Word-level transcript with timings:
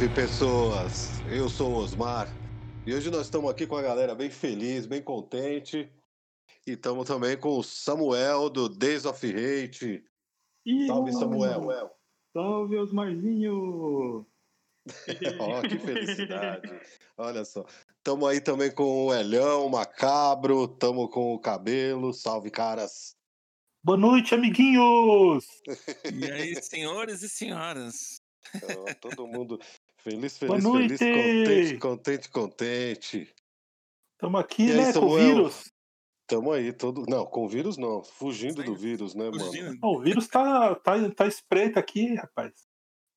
Salve 0.00 0.14
pessoas! 0.14 1.10
Eu 1.30 1.50
sou 1.50 1.72
o 1.72 1.76
Osmar 1.76 2.26
e 2.86 2.94
hoje 2.94 3.10
nós 3.10 3.26
estamos 3.26 3.50
aqui 3.50 3.66
com 3.66 3.76
a 3.76 3.82
galera 3.82 4.14
bem 4.14 4.30
feliz, 4.30 4.86
bem 4.86 5.02
contente 5.02 5.92
e 6.66 6.70
estamos 6.70 7.06
também 7.06 7.36
com 7.36 7.58
o 7.58 7.62
Samuel 7.62 8.48
do 8.48 8.66
Days 8.66 9.04
of 9.04 9.26
Hate. 9.26 10.02
Ih, 10.64 10.86
Salve 10.86 11.12
mano. 11.12 11.18
Samuel! 11.20 11.90
Salve, 12.32 12.78
Osmarzinho! 12.78 14.26
Ó, 15.38 15.60
que 15.68 15.78
felicidade! 15.78 16.80
Olha 17.18 17.44
só. 17.44 17.66
Estamos 17.98 18.26
aí 18.26 18.40
também 18.40 18.74
com 18.74 19.08
o 19.08 19.14
Elhão, 19.14 19.66
o 19.66 19.70
Macabro, 19.70 20.64
estamos 20.64 21.10
com 21.10 21.34
o 21.34 21.38
Cabelo. 21.38 22.14
Salve, 22.14 22.50
caras! 22.50 23.14
Boa 23.84 23.98
noite, 23.98 24.34
amiguinhos! 24.34 25.44
E 26.10 26.24
aí, 26.32 26.62
senhores 26.62 27.20
e 27.20 27.28
senhoras? 27.28 28.22
Todo 29.00 29.26
mundo 29.26 29.58
feliz, 30.02 30.38
Boa 30.38 30.60
feliz, 30.60 30.98
feliz, 30.98 31.72
contente, 31.72 31.78
contente, 31.78 32.30
contente. 32.30 33.34
Estamos 34.14 34.40
aqui, 34.40 34.66
E 34.66 34.72
aí, 34.72 34.76
né, 34.78 34.92
com 34.92 35.06
o 35.06 35.16
vírus. 35.16 35.72
Tamo 36.26 36.52
aí, 36.52 36.72
todo. 36.72 37.04
Não, 37.08 37.26
com 37.26 37.48
vírus 37.48 37.76
não, 37.76 38.04
fugindo 38.04 38.56
do 38.56 38.62
Saindo- 38.62 38.76
vírus, 38.76 39.14
né, 39.14 39.24
mano? 39.24 39.44
Fugindo. 39.44 39.78
Ó, 39.82 39.96
o 39.96 40.00
vírus 40.00 40.28
tá, 40.28 40.74
tá, 40.76 41.10
tá 41.10 41.26
espreito 41.26 41.78
aqui, 41.78 42.14
rapaz. 42.14 42.52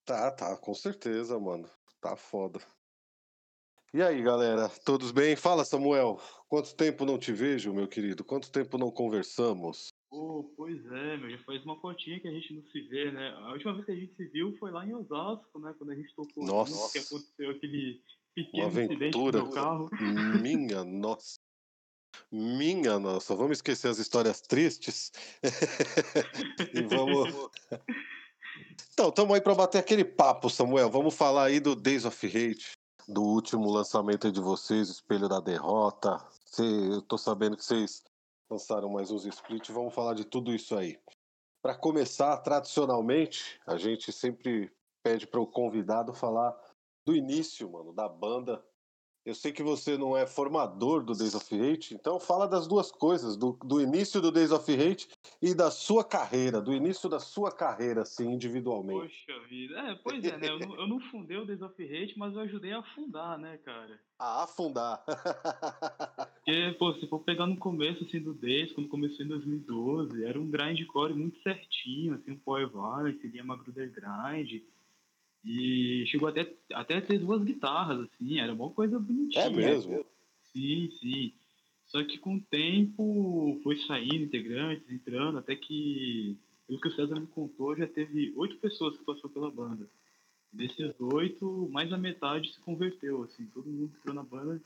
Tá, 0.06 0.32
tá, 0.32 0.58
com 0.58 0.74
certeza, 0.74 1.40
mano. 1.40 1.70
Tá 2.02 2.16
foda. 2.16 2.60
E 3.94 4.02
aí, 4.02 4.22
galera, 4.24 4.68
todos 4.84 5.12
bem? 5.12 5.36
Fala, 5.36 5.64
Samuel. 5.64 6.20
Quanto 6.48 6.76
tempo 6.76 7.06
não 7.06 7.20
te 7.20 7.32
vejo, 7.32 7.72
meu 7.74 7.88
querido? 7.88 8.24
Quanto 8.24 8.52
tempo 8.52 8.78
não 8.78 8.90
conversamos? 8.90 9.93
Pô, 10.14 10.54
pois 10.56 10.78
é, 10.92 11.18
meu, 11.18 11.28
já 11.32 11.40
faz 11.40 11.66
uma 11.66 11.76
cotinha 11.80 12.20
que 12.20 12.28
a 12.28 12.32
gente 12.32 12.54
não 12.54 12.62
se 12.68 12.82
vê, 12.82 13.12
né? 13.12 13.30
A 13.30 13.54
última 13.54 13.74
vez 13.74 13.84
que 13.84 13.92
a 13.94 13.96
gente 13.96 14.14
se 14.16 14.26
viu 14.28 14.56
foi 14.60 14.70
lá 14.70 14.86
em 14.86 14.94
Osasco, 14.94 15.58
né? 15.58 15.74
Quando 15.76 15.90
a 15.90 15.96
gente 15.96 16.14
tocou 16.14 16.46
Nossa. 16.46 16.92
que 16.92 17.00
aconteceu 17.00 17.50
aquele 17.50 18.00
pequeno 18.36 18.68
aventura. 18.68 19.40
no 19.40 19.46
meu 19.46 19.54
carro. 19.56 19.90
Minha 20.40 20.84
nossa. 20.86 21.40
Minha 22.32 23.00
nossa. 23.00 23.34
Vamos 23.36 23.58
esquecer 23.58 23.88
as 23.88 23.98
histórias 23.98 24.40
tristes. 24.40 25.12
e 26.76 26.82
vamos. 26.84 27.50
Então, 28.94 29.10
estamos 29.10 29.34
aí 29.34 29.42
para 29.42 29.56
bater 29.56 29.80
aquele 29.80 30.06
papo, 30.06 30.48
Samuel. 30.48 30.92
Vamos 30.92 31.16
falar 31.16 31.46
aí 31.46 31.60
do 31.60 31.76
Days 31.76 32.06
of 32.06 32.28
Hate, 32.28 32.74
do 33.08 33.24
último 33.24 33.68
lançamento 33.72 34.28
aí 34.28 34.32
de 34.32 34.40
vocês, 34.40 34.90
Espelho 34.90 35.28
da 35.28 35.40
Derrota. 35.40 36.24
Cê- 36.46 36.62
eu 36.62 37.02
tô 37.02 37.18
sabendo 37.18 37.58
que 37.58 37.66
vocês 37.66 38.04
lançaram 38.54 38.90
mais 38.90 39.10
uns 39.10 39.26
split. 39.26 39.70
Vamos 39.72 39.94
falar 39.94 40.14
de 40.14 40.24
tudo 40.24 40.54
isso 40.54 40.78
aí. 40.78 41.00
Para 41.62 41.76
começar, 41.76 42.38
tradicionalmente, 42.38 43.60
a 43.66 43.78
gente 43.78 44.12
sempre 44.12 44.72
pede 45.02 45.26
para 45.26 45.40
o 45.40 45.48
convidado 45.48 46.14
falar 46.14 46.56
do 47.06 47.16
início, 47.16 47.70
mano, 47.72 47.92
da 47.94 48.08
banda. 48.08 48.64
Eu 49.26 49.34
sei 49.34 49.54
que 49.54 49.64
você 49.64 49.98
não 49.98 50.18
é 50.18 50.28
formador 50.28 51.02
do 51.02 51.14
Days 51.14 51.34
of 51.34 51.56
Hate, 51.56 51.96
então 51.96 52.20
fala 52.20 52.46
das 52.46 52.68
duas 52.68 52.92
coisas, 52.92 53.38
do, 53.38 53.58
do 53.64 53.80
início 53.80 54.20
do 54.20 54.30
Days 54.30 54.52
of 54.52 54.70
Hate 54.70 55.08
e 55.42 55.56
da 55.56 55.72
sua 55.72 56.04
carreira, 56.04 56.62
do 56.62 56.74
início 56.74 57.08
da 57.08 57.22
sua 57.22 57.50
carreira, 57.50 58.02
assim, 58.02 58.30
individualmente. 58.30 59.26
Poxa 59.26 59.40
vida. 59.48 59.80
É, 59.80 59.96
pois 59.96 60.26
é, 60.26 60.38
né? 60.38 60.50
Eu 60.50 60.60
não, 60.60 60.76
eu 60.76 60.88
não 60.88 61.00
fundei 61.00 61.38
o 61.38 61.46
Days 61.46 61.62
of 61.62 61.74
Hate, 61.82 62.20
mas 62.20 62.34
eu 62.34 62.42
ajudei 62.42 62.74
a 62.74 62.84
fundar, 62.84 63.40
né, 63.40 63.58
cara? 63.64 63.98
A 64.20 64.44
afundar. 64.44 65.02
Porque, 66.36 66.76
pô, 66.78 66.94
se 66.96 67.08
for 67.08 67.20
pegar 67.20 67.48
no 67.48 67.56
começo, 67.56 68.04
assim, 68.04 68.20
do 68.20 68.34
Days, 68.34 68.74
quando 68.74 68.90
começou 68.90 69.26
em 69.26 69.30
2012, 69.30 70.26
era 70.26 70.38
um 70.38 70.52
grindcore 70.52 71.14
muito 71.14 71.42
certinho, 71.42 72.16
assim, 72.16 72.32
um 72.32 72.40
Power 72.40 72.70
Violence, 72.70 73.22
seguia 73.22 73.44
Magruder 73.44 73.90
Grind. 73.90 74.64
E 75.44 76.06
chegou 76.08 76.30
até, 76.30 76.52
até 76.74 76.98
a 76.98 77.02
ter 77.02 77.20
duas 77.20 77.44
guitarras, 77.44 78.00
assim, 78.02 78.40
era 78.40 78.54
uma 78.54 78.70
coisa 78.70 78.98
bonitinha. 78.98 79.46
é 79.46 79.50
mesmo? 79.50 80.06
Sim, 80.54 80.90
sim. 81.00 81.34
Só 81.86 82.04
que 82.04 82.18
com 82.18 82.36
o 82.36 82.42
tempo 82.42 83.60
foi 83.64 83.78
saindo 83.80 84.24
integrantes, 84.24 84.90
entrando, 84.90 85.38
até 85.38 85.56
que, 85.56 86.38
pelo 86.66 86.80
que 86.80 86.88
o 86.88 86.96
César 86.96 87.20
me 87.20 87.28
contou, 87.28 87.76
já 87.76 87.86
teve 87.86 88.34
oito 88.38 88.58
pessoas 88.58 88.98
que 88.98 89.04
passou 89.04 89.30
pela 89.30 89.52
banda. 89.52 89.88
Desses 90.52 90.94
oito, 91.00 91.68
mais 91.72 91.90
da 91.90 91.98
metade 91.98 92.54
se 92.54 92.60
converteu, 92.62 93.24
assim, 93.24 93.46
todo 93.48 93.70
mundo 93.70 93.90
que 93.90 93.98
entrou 93.98 94.16
na 94.16 94.24
banda 94.24 94.62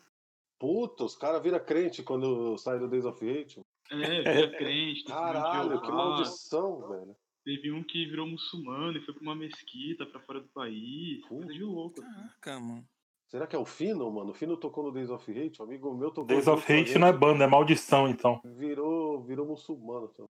Puta, 0.59 1.03
os 1.03 1.15
caras 1.15 1.41
viram 1.41 1.59
crente 1.59 2.01
quando 2.01 2.57
sai 2.57 2.79
do 2.79 2.87
Days 2.87 3.05
of 3.05 3.29
Hate. 3.29 3.61
é, 3.91 3.95
vira 4.21 4.57
crente, 4.57 5.03
Caralho, 5.03 5.81
que 5.81 5.91
maldição, 5.91 6.87
velho. 6.87 7.15
Teve 7.47 7.71
um 7.71 7.81
que 7.81 8.05
virou 8.05 8.27
muçulmano 8.27 8.97
e 8.97 9.01
foi 9.05 9.13
pra 9.13 9.23
uma 9.23 9.33
mesquita 9.33 10.05
pra 10.05 10.19
fora 10.19 10.41
do 10.41 10.49
país. 10.49 11.23
Coisa 11.29 11.47
de 11.47 11.63
louco. 11.63 12.01
assim. 12.01 12.11
Caraca, 12.41 12.59
mano. 12.59 12.85
Será 13.25 13.47
que 13.47 13.55
é 13.55 13.59
o 13.59 13.63
Fino, 13.63 14.11
mano? 14.11 14.31
O 14.31 14.33
Fino 14.33 14.57
tocou 14.57 14.83
no 14.83 14.91
Days 14.91 15.09
of 15.09 15.31
Hate? 15.31 15.61
Um 15.61 15.63
amigo 15.63 15.95
meu 15.95 16.09
tocou 16.09 16.25
Days 16.25 16.45
of 16.45 16.61
Hate 16.61 16.99
não 16.99 17.07
é 17.07 17.13
banda, 17.13 17.45
é 17.45 17.47
maldição, 17.47 18.05
então. 18.09 18.41
Virou, 18.43 19.23
virou 19.23 19.45
muçulmano. 19.45 20.09
Então. 20.11 20.25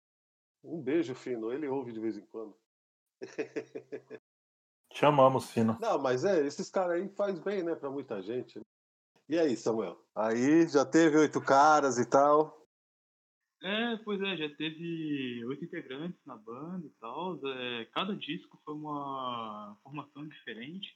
Um 0.63 0.79
beijo, 0.79 1.15
Fino. 1.15 1.51
Ele 1.51 1.67
ouve 1.67 1.91
de 1.91 1.99
vez 1.99 2.15
em 2.19 2.25
quando. 2.27 2.55
Chamamos, 4.93 5.49
Fino. 5.49 5.75
Não, 5.81 5.97
mas 5.97 6.23
é, 6.23 6.45
esses 6.45 6.69
caras 6.69 7.01
aí 7.01 7.09
faz 7.09 7.39
bem, 7.39 7.63
né, 7.63 7.73
pra 7.73 7.89
muita 7.89 8.21
gente. 8.21 8.61
E 9.27 9.39
aí, 9.39 9.57
Samuel? 9.57 9.99
Aí 10.13 10.67
já 10.67 10.85
teve 10.85 11.17
oito 11.17 11.41
caras 11.41 11.97
e 11.97 12.05
tal. 12.07 12.56
É, 13.63 13.97
pois 13.97 14.21
é, 14.21 14.37
já 14.37 14.49
teve 14.55 15.43
oito 15.45 15.65
integrantes 15.65 16.23
na 16.25 16.37
banda 16.37 16.85
e 16.85 16.91
tal. 16.99 17.39
É, 17.47 17.85
cada 17.85 18.15
disco 18.15 18.59
foi 18.63 18.73
uma 18.75 19.77
formação 19.83 20.27
diferente. 20.27 20.95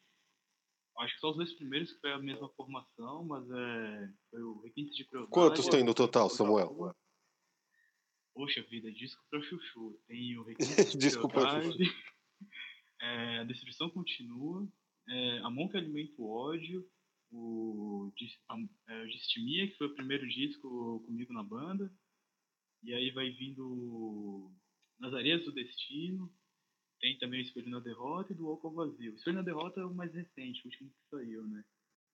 Acho 0.99 1.13
que 1.15 1.19
só 1.21 1.31
os 1.31 1.37
dois 1.37 1.53
primeiros 1.53 1.91
que 1.91 1.99
foi 2.01 2.11
a 2.11 2.19
mesma 2.19 2.49
formação, 2.49 3.23
mas 3.25 3.49
é, 3.49 4.13
foi 4.29 4.43
o 4.43 4.61
Requinte 4.61 4.95
de 4.95 5.05
Crueldade. 5.05 5.31
Quantos 5.33 5.67
tem 5.67 5.83
no 5.83 5.93
total, 5.95 6.29
Samuel? 6.29 6.93
Poxa 8.33 8.61
vida, 8.63 8.91
disco 8.91 9.23
pra 9.29 9.41
chuchu. 9.41 9.99
Tem 10.07 10.37
o 10.37 10.43
Requinte 10.45 10.75
de 10.91 10.97
Disco 10.97 11.27
Crueldade, 11.27 11.77
é, 13.01 13.39
a 13.39 13.43
Destruição 13.43 13.89
Continua, 13.89 14.67
é, 15.09 15.39
A 15.39 15.49
Mão 15.49 15.67
que 15.67 15.77
Alimenta 15.77 16.13
o 16.21 16.29
Ódio, 16.29 16.87
o, 17.31 18.11
a- 18.49 18.57
é, 18.93 19.03
o 19.03 19.07
Distimia, 19.07 19.67
que 19.67 19.77
foi 19.77 19.87
o 19.87 19.95
primeiro 19.95 20.27
disco 20.27 21.01
comigo 21.05 21.33
na 21.33 21.41
banda. 21.43 21.91
E 22.83 22.93
aí 22.93 23.11
vai 23.11 23.29
vindo 23.31 24.51
Nas 24.99 25.13
Areias 25.13 25.43
do 25.45 25.51
Destino, 25.51 26.31
tem 26.99 27.17
também 27.17 27.39
o 27.39 27.43
Espelho 27.43 27.69
na 27.69 27.79
Derrota 27.79 28.31
e 28.31 28.35
do 28.35 28.47
ao 28.47 28.73
Vazio. 28.73 29.11
O 29.11 29.15
Espelho 29.15 29.37
na 29.37 29.43
Derrota 29.43 29.81
é 29.81 29.85
o 29.85 29.93
mais 29.93 30.13
recente, 30.13 30.61
o 30.63 30.65
último 30.67 30.89
que 30.89 31.09
saiu, 31.09 31.47
né? 31.47 31.63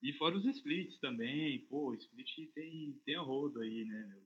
E 0.01 0.13
fora 0.13 0.37
os 0.37 0.45
splits 0.45 0.99
também, 0.99 1.65
pô, 1.67 1.93
split 1.95 2.51
tem, 2.53 3.01
tem 3.05 3.15
a 3.15 3.21
rodo 3.21 3.59
aí, 3.61 3.83
né? 3.85 4.21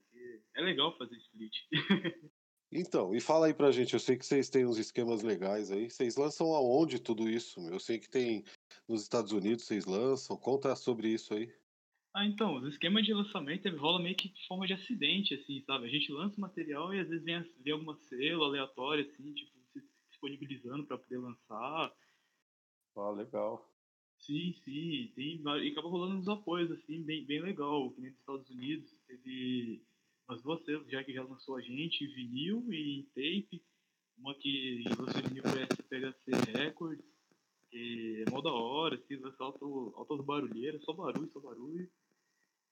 É 0.55 0.61
legal 0.61 0.97
fazer 0.97 1.15
split. 1.17 1.55
Então, 2.73 3.13
e 3.13 3.19
fala 3.19 3.47
aí 3.47 3.53
pra 3.53 3.69
gente, 3.69 3.93
eu 3.93 3.99
sei 3.99 4.15
que 4.15 4.25
vocês 4.25 4.49
têm 4.49 4.65
uns 4.65 4.77
esquemas 4.77 5.21
legais 5.21 5.69
aí. 5.69 5.91
Vocês 5.91 6.15
lançam 6.15 6.53
aonde 6.55 6.99
tudo 6.99 7.29
isso? 7.29 7.59
Eu 7.67 7.81
sei 7.81 7.99
que 7.99 8.09
tem 8.09 8.45
nos 8.87 9.01
Estados 9.01 9.33
Unidos, 9.33 9.65
vocês 9.65 9.85
lançam. 9.85 10.37
Conta 10.37 10.73
sobre 10.73 11.09
isso 11.09 11.33
aí. 11.33 11.53
Ah, 12.13 12.25
então, 12.25 12.55
os 12.55 12.65
esquemas 12.65 13.05
de 13.05 13.13
lançamento 13.13 13.69
rola 13.77 14.01
meio 14.01 14.15
que 14.17 14.27
de 14.27 14.45
forma 14.45 14.67
de 14.67 14.73
acidente, 14.73 15.33
assim, 15.33 15.61
sabe? 15.61 15.85
A 15.85 15.89
gente 15.89 16.11
lança 16.11 16.37
o 16.37 16.41
material 16.41 16.93
e 16.93 16.99
às 16.99 17.07
vezes 17.07 17.23
vem, 17.23 17.41
vem 17.63 17.73
alguma 17.73 17.95
selo 17.95 18.43
aleatória, 18.43 19.05
assim, 19.05 19.33
tipo, 19.33 19.51
se 19.71 19.81
disponibilizando 20.09 20.85
pra 20.85 20.97
poder 20.97 21.19
lançar. 21.19 21.93
Ah, 22.97 23.09
legal. 23.11 23.65
Sim, 24.19 24.53
sim, 24.65 25.11
tem, 25.15 25.41
e 25.41 25.71
acaba 25.71 25.87
rolando 25.87 26.17
uns 26.17 26.27
apoios, 26.27 26.69
assim, 26.71 27.01
bem, 27.01 27.25
bem 27.25 27.41
legal. 27.41 27.89
Que 27.91 28.01
nem 28.01 28.11
nos 28.11 28.19
Estados 28.19 28.49
Unidos, 28.49 28.93
teve 29.07 29.81
umas 30.27 30.41
duas 30.43 30.63
selos 30.65 30.89
já 30.91 31.03
que 31.05 31.13
já 31.13 31.23
lançou 31.23 31.55
a 31.55 31.61
gente, 31.61 32.03
em 32.03 32.13
vinil 32.13 32.73
e 32.73 32.99
em 32.99 33.03
tape. 33.15 33.63
Uma 34.17 34.35
que 34.35 34.83
lançou 34.99 35.23
vinil 35.23 35.43
pra 35.43 35.63
SPHC 35.63 36.51
Records, 36.57 37.03
que 37.71 38.25
é 38.27 38.29
mó 38.29 38.41
da 38.41 38.51
hora, 38.51 38.95
assim, 38.95 39.15
lança 39.15 39.41
alto, 39.43 39.93
altas 39.95 40.23
barulheiras, 40.25 40.83
só 40.83 40.91
barulho, 40.91 41.31
só 41.31 41.39
barulho. 41.39 41.89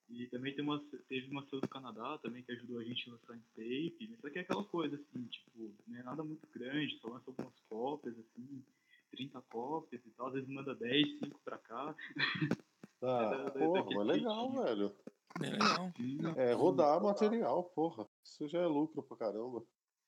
E 0.09 0.25
também 0.27 0.53
tem 0.55 0.63
uma, 0.63 0.79
teve 1.07 1.29
uma 1.29 1.45
selo 1.45 1.61
do 1.61 1.67
Canadá 1.69 2.17
também 2.17 2.41
que 2.43 2.51
ajudou 2.51 2.79
a 2.79 2.83
gente 2.83 3.07
a 3.09 3.13
lançar 3.13 3.35
em 3.35 3.41
tape. 3.55 4.07
Mas 4.09 4.19
só 4.21 4.29
que 4.29 4.39
é 4.39 4.41
aquela 4.41 4.63
coisa, 4.63 4.95
assim, 4.95 5.23
tipo, 5.27 5.71
não 5.87 5.99
é 5.99 6.03
nada 6.03 6.23
muito 6.23 6.47
grande, 6.53 6.97
só 6.99 7.09
lança 7.09 7.25
algumas 7.29 7.59
cópias, 7.69 8.15
assim, 8.17 8.63
30 9.11 9.41
cópias 9.41 10.03
e 10.05 10.09
tal, 10.11 10.27
às 10.27 10.33
vezes 10.33 10.49
manda 10.49 10.73
10, 10.75 11.19
5 11.19 11.39
pra 11.45 11.57
cá. 11.57 11.95
Ah, 13.01 13.29
da- 13.29 13.43
da- 13.45 13.51
porra, 13.51 13.85
mas 13.95 14.07
legal, 14.07 14.51
jeitinho. 14.51 14.63
velho. 14.63 14.95
Bem 15.39 15.51
legal. 15.51 15.93
Sim, 15.95 16.19
É 16.35 16.51
rodar 16.51 17.01
material, 17.01 17.63
porra. 17.73 18.05
Isso 18.21 18.45
já 18.49 18.59
é 18.59 18.65
lucro 18.67 19.01
pra 19.01 19.15
caramba. 19.15 19.63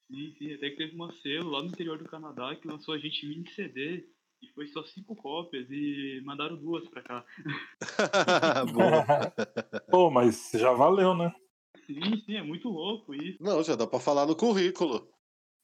sim, 0.07 0.35
sim, 0.37 0.53
até 0.53 0.69
que 0.71 0.75
teve 0.75 0.93
uma 0.93 1.09
selo 1.21 1.51
lá 1.51 1.61
no 1.61 1.69
interior 1.69 1.97
do 1.97 2.03
Canadá 2.03 2.53
que 2.53 2.67
lançou 2.67 2.93
a 2.93 2.97
gente 2.97 3.25
mini 3.25 3.49
CD 3.51 4.09
e 4.41 4.47
foi 4.53 4.67
só 4.67 4.83
5 4.83 5.15
cópias 5.15 5.67
e 5.69 6.21
mandaram 6.25 6.55
duas 6.57 6.87
pra 6.89 7.01
cá. 7.01 7.25
Boa. 8.73 9.05
Pô, 9.89 10.09
mas 10.09 10.51
já 10.53 10.71
valeu, 10.71 11.13
né? 11.15 11.33
Sim, 11.85 12.17
sim, 12.25 12.35
é 12.35 12.43
muito 12.43 12.69
louco 12.69 13.13
isso. 13.13 13.41
Não, 13.41 13.61
já 13.63 13.75
dá 13.75 13.85
pra 13.87 13.99
falar 13.99 14.25
no 14.25 14.35
currículo. 14.35 15.07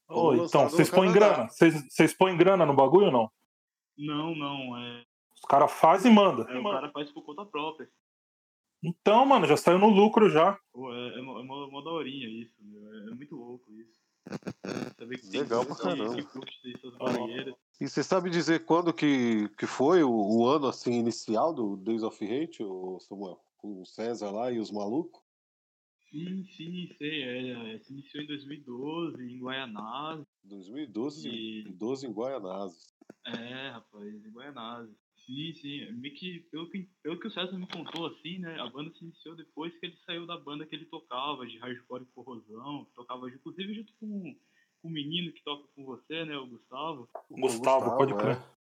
Ô, 0.08 0.34
então, 0.34 0.68
vocês 0.68 0.90
põem 0.90 1.12
grana? 1.12 1.48
Vocês 1.48 1.84
vocês 1.88 2.14
põem 2.14 2.36
grana 2.36 2.64
no 2.64 2.74
bagulho 2.74 3.06
ou 3.06 3.12
não? 3.12 3.30
Não, 3.96 4.34
não, 4.34 4.76
é. 4.76 5.04
Os 5.34 5.40
caras 5.42 5.72
fazem 5.72 6.10
e 6.10 6.14
manda. 6.14 6.42
É, 6.50 6.58
o 6.58 6.62
cara 6.64 6.90
faz 6.90 7.10
por 7.12 7.22
conta 7.22 7.44
própria. 7.44 7.88
Então, 8.82 9.26
mano, 9.26 9.46
já 9.46 9.56
saiu 9.56 9.78
no 9.78 9.88
lucro 9.88 10.30
já. 10.30 10.56
Pô, 10.72 10.92
é, 10.94 11.18
é, 11.18 11.22
mó- 11.22 11.40
é 11.40 11.42
mó, 11.42 11.68
mó 11.70 11.82
daorinha 11.82 12.28
isso, 12.28 12.54
meu. 12.60 12.80
É, 12.94 13.10
é 13.10 13.14
muito 13.14 13.34
louco 13.36 13.72
isso. 13.72 13.98
Saber 14.98 15.18
que 15.18 15.38
Legal 15.38 15.64
pra 15.64 15.76
caramba. 15.76 16.16
que. 16.16 17.84
E 17.84 17.88
você 17.88 18.02
sabe 18.02 18.28
dizer 18.28 18.64
quando 18.64 18.92
que, 18.92 19.48
que 19.50 19.66
foi 19.66 20.02
o, 20.02 20.10
o 20.10 20.46
ano 20.46 20.66
assim 20.66 20.94
inicial 20.94 21.54
do 21.54 21.76
Days 21.76 22.02
of 22.02 22.24
Hate, 22.24 22.62
o 22.62 22.98
Samuel? 23.00 23.40
Com 23.56 23.80
o 23.82 23.86
César 23.86 24.30
lá 24.30 24.50
e 24.50 24.58
os 24.58 24.70
malucos? 24.70 25.22
Sim, 26.10 26.44
sim, 26.44 26.88
sei. 26.96 27.22
É, 27.22 27.74
é, 27.74 27.78
se 27.78 27.92
iniciou 27.92 28.24
em 28.24 28.26
2012, 28.26 29.22
em 29.22 29.38
Guaianazes. 29.40 30.26
2012 30.42 31.28
E- 31.28 31.68
e 31.68 31.72
12 31.72 32.06
em 32.06 32.12
Guaianazes. 32.12 32.94
É, 33.26 33.70
rapaz, 33.70 34.24
em 34.24 34.30
Guaianazes. 34.30 34.96
Sim, 35.28 35.52
sim. 35.56 35.80
é 35.82 35.92
Meio 35.92 36.14
que, 36.14 36.40
pelo 36.50 36.70
que, 36.70 36.88
pelo 37.02 37.20
que 37.20 37.26
o 37.26 37.30
César 37.30 37.58
me 37.58 37.66
contou, 37.68 38.06
assim, 38.06 38.38
né? 38.38 38.58
A 38.58 38.66
banda 38.70 38.90
se 38.94 39.04
iniciou 39.04 39.36
depois 39.36 39.76
que 39.78 39.84
ele 39.84 39.96
saiu 40.06 40.26
da 40.26 40.38
banda 40.38 40.64
que 40.64 40.74
ele 40.74 40.86
tocava, 40.86 41.46
de 41.46 41.58
hardcore 41.58 42.02
e 42.04 42.14
corrosão. 42.14 42.86
que 42.86 42.94
Tocava, 42.94 43.28
inclusive, 43.28 43.74
junto 43.74 43.92
com, 44.00 44.34
com 44.80 44.88
o 44.88 44.90
menino 44.90 45.30
que 45.30 45.44
toca 45.44 45.68
com 45.74 45.84
você, 45.84 46.24
né? 46.24 46.34
O 46.38 46.46
Gustavo. 46.46 47.10
O 47.28 47.40
Gustavo, 47.40 47.96
pode 47.98 48.14
crer. 48.14 48.38
é. 48.38 48.58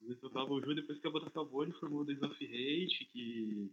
Ele 0.00 0.16
tocava 0.16 0.50
o 0.50 0.60
Ju, 0.62 0.74
depois 0.74 0.98
que 0.98 1.06
a 1.06 1.10
banda 1.10 1.26
acabou, 1.26 1.62
ele 1.62 1.72
formou 1.72 2.00
o 2.00 2.04
Days 2.06 2.22
of 2.22 2.34
Hate, 2.42 3.04
que 3.12 3.70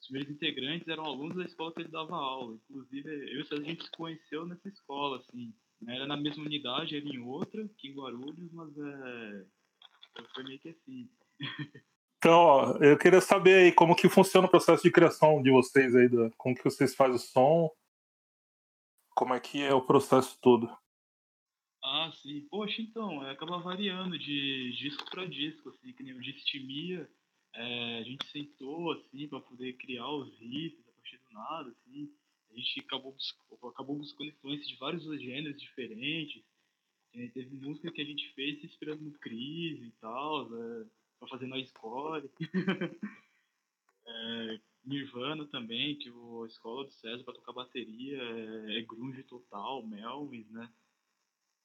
os 0.00 0.06
primeiros 0.08 0.34
integrantes 0.34 0.88
eram 0.88 1.04
alunos 1.04 1.36
da 1.36 1.44
escola 1.44 1.72
que 1.72 1.80
ele 1.80 1.88
dava 1.88 2.16
aula. 2.16 2.58
Inclusive, 2.68 3.08
eu 3.08 3.38
e 3.38 3.40
o 3.40 3.46
César, 3.46 3.62
a 3.62 3.64
gente 3.64 3.84
se 3.84 3.90
conheceu 3.92 4.44
nessa 4.44 4.68
escola, 4.68 5.18
assim. 5.18 5.54
né, 5.80 5.94
Era 5.94 6.08
na 6.08 6.16
mesma 6.16 6.44
unidade, 6.44 6.96
era 6.96 7.08
em 7.08 7.20
outra, 7.20 7.64
aqui 7.64 7.88
em 7.88 7.94
Guarulhos, 7.94 8.52
mas 8.52 8.76
é... 8.76 9.46
Foi 10.34 10.44
meio 10.44 10.58
que 10.58 10.68
assim. 10.68 11.08
Então, 12.18 12.38
ó, 12.38 12.76
eu 12.78 12.96
queria 12.96 13.20
saber 13.20 13.64
aí 13.64 13.72
como 13.72 13.96
que 13.96 14.08
funciona 14.08 14.46
o 14.46 14.50
processo 14.50 14.82
de 14.82 14.92
criação 14.92 15.42
de 15.42 15.50
vocês 15.50 15.94
aí, 15.96 16.08
da- 16.08 16.30
como 16.36 16.54
que 16.54 16.62
vocês 16.62 16.94
fazem 16.94 17.16
o 17.16 17.18
som, 17.18 17.68
como 19.14 19.34
é 19.34 19.40
que 19.40 19.60
é 19.60 19.74
o 19.74 19.84
processo 19.84 20.38
todo. 20.40 20.70
Ah, 21.82 22.12
sim. 22.22 22.46
Poxa, 22.48 22.80
então, 22.80 23.26
é, 23.26 23.32
acaba 23.32 23.58
variando 23.58 24.16
de 24.16 24.72
disco 24.78 25.04
para 25.10 25.26
disco, 25.26 25.70
assim, 25.70 25.92
que 25.92 26.02
nem 26.04 26.14
o 26.14 26.20
Distimia. 26.20 27.10
É, 27.54 27.98
a 27.98 28.02
gente 28.04 28.24
sentou, 28.30 28.92
assim, 28.92 29.26
para 29.28 29.40
poder 29.40 29.72
criar 29.74 30.08
os 30.08 30.32
riffs 30.38 30.86
a 30.88 30.92
partir 30.92 31.18
do 31.18 31.32
nada, 31.32 31.70
assim. 31.70 32.08
A 32.52 32.56
gente 32.56 32.80
acabou, 32.80 33.16
acabou 33.68 33.96
buscando 33.96 34.30
influência 34.30 34.66
de 34.66 34.76
vários 34.76 35.02
gêneros 35.20 35.60
diferentes. 35.60 36.42
É, 37.14 37.26
teve 37.28 37.54
música 37.56 37.90
que 37.90 38.00
a 38.00 38.04
gente 38.04 38.32
fez 38.34 38.62
inspirando 38.62 39.02
no 39.02 39.12
Cris 39.18 39.82
e 39.82 39.90
tal, 40.00 40.46
é, 40.54 40.86
pra 41.22 41.28
fazer 41.28 41.46
noiscore. 41.46 42.28
é, 44.06 44.60
Nirvana 44.84 45.46
também, 45.46 45.96
que 45.98 46.10
o, 46.10 46.42
a 46.42 46.46
escola 46.48 46.84
do 46.84 46.90
César 46.92 47.22
para 47.22 47.34
tocar 47.34 47.52
bateria 47.52 48.20
é, 48.20 48.78
é 48.78 48.82
grunge 48.82 49.22
total, 49.24 49.86
Melvins, 49.86 50.50
né? 50.50 50.68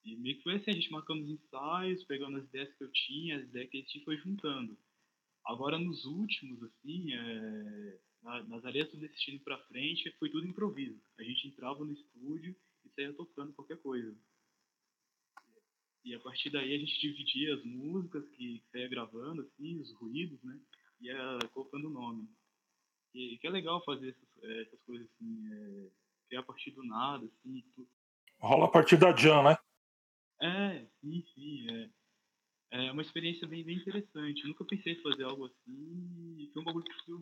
E 0.05 0.15
meio 0.15 0.37
que 0.37 0.43
foi 0.43 0.55
assim, 0.55 0.71
a 0.71 0.73
gente 0.75 0.91
marcando 0.91 1.23
os 1.23 1.29
ensaios, 1.29 2.03
pegando 2.05 2.37
as 2.37 2.45
ideias 2.45 2.71
que 2.75 2.83
eu 2.83 2.91
tinha, 2.91 3.37
as 3.37 3.43
ideias 3.43 3.69
que 3.69 3.77
a 3.77 3.81
gente 3.81 4.05
foi 4.05 4.17
juntando. 4.17 4.77
Agora 5.45 5.79
nos 5.79 6.05
últimos, 6.05 6.61
assim, 6.63 7.13
é, 7.13 7.99
na- 8.21 8.43
nas 8.43 8.63
areias 8.63 8.91
do 8.91 8.97
destino 8.97 9.39
pra 9.39 9.57
frente, 9.65 10.11
foi 10.19 10.29
tudo 10.29 10.47
improviso. 10.47 11.01
A 11.17 11.23
gente 11.23 11.47
entrava 11.47 11.83
no 11.83 11.93
estúdio 11.93 12.55
e 12.85 12.89
saía 12.89 13.13
tocando 13.13 13.53
qualquer 13.53 13.77
coisa. 13.81 14.15
E 16.07 16.15
a 16.15 16.19
partir 16.21 16.49
daí 16.49 16.73
a 16.73 16.79
gente 16.79 17.01
dividia 17.01 17.53
as 17.53 17.63
músicas 17.65 18.23
que 18.29 18.59
que 18.59 18.69
saía 18.71 18.87
gravando, 18.87 19.41
assim, 19.41 19.77
os 19.77 19.93
ruídos, 19.95 20.41
né? 20.41 20.57
E 21.01 21.07
ia 21.07 21.37
colocando 21.53 21.87
o 21.87 21.91
nome. 21.91 22.29
E 23.13 23.37
que 23.39 23.45
é 23.45 23.49
legal 23.49 23.83
fazer 23.83 24.09
essas, 24.09 24.43
eh, 24.43 24.61
essas 24.61 24.81
coisas 24.83 25.05
assim, 25.11 25.49
é, 25.51 25.89
criar 26.29 26.39
a 26.39 26.43
partir 26.43 26.71
do 26.71 26.83
nada, 26.85 27.25
assim, 27.25 27.61
tu- 27.75 27.85
Rola 28.39 28.65
a 28.65 28.69
partir 28.69 28.95
da 28.95 29.13
Jam, 29.13 29.43
né? 29.43 29.57
É, 30.41 30.85
sim, 31.01 31.21
sim. 31.35 31.67
É, 32.71 32.85
é 32.87 32.91
uma 32.93 33.01
experiência 33.01 33.45
bem, 33.45 33.65
bem 33.65 33.75
interessante. 33.75 34.43
Eu 34.43 34.47
nunca 34.49 34.63
pensei 34.63 34.93
em 34.93 35.01
fazer 35.01 35.23
algo 35.25 35.45
assim 35.45 36.35
e 36.39 36.49
foi 36.53 36.61
um 36.61 36.65
bagulho 36.65 36.85
que 36.85 36.93
foi, 37.05 37.19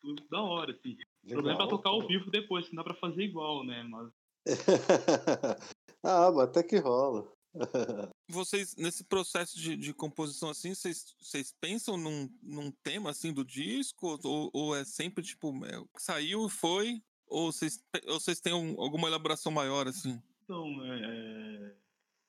foi 0.00 0.14
da 0.30 0.40
hora, 0.42 0.70
assim. 0.72 0.96
O 1.24 1.32
problema 1.32 1.54
é 1.54 1.56
pra 1.56 1.64
Legal, 1.66 1.68
tocar 1.78 1.90
ao 1.90 2.06
vivo 2.06 2.30
depois, 2.30 2.68
que 2.68 2.74
não 2.76 2.84
dá 2.84 2.92
pra 2.92 3.00
fazer 3.00 3.24
igual, 3.24 3.64
né? 3.64 3.82
Mas 3.82 4.12
ah, 6.04 6.30
mas 6.30 6.48
até 6.48 6.62
que 6.62 6.78
rola. 6.78 7.32
Vocês, 8.30 8.76
nesse 8.76 9.04
processo 9.04 9.58
de, 9.58 9.74
de 9.76 9.94
composição 9.94 10.50
assim, 10.50 10.74
vocês, 10.74 11.14
vocês 11.18 11.50
pensam 11.60 11.96
num, 11.96 12.28
num 12.42 12.70
tema 12.70 13.10
assim 13.10 13.32
do 13.32 13.44
disco? 13.44 14.18
Ou, 14.22 14.50
ou 14.52 14.76
é 14.76 14.84
sempre 14.84 15.24
tipo, 15.24 15.52
é, 15.64 15.82
saiu, 15.96 16.48
foi? 16.48 17.02
Ou 17.26 17.50
vocês, 17.50 17.82
ou 18.06 18.20
vocês 18.20 18.38
têm 18.40 18.52
um- 18.52 18.80
alguma 18.80 19.08
elaboração 19.08 19.50
maior 19.50 19.86
assim? 19.88 20.20
então, 20.44 20.84
é, 20.84 21.00
é, 21.04 21.76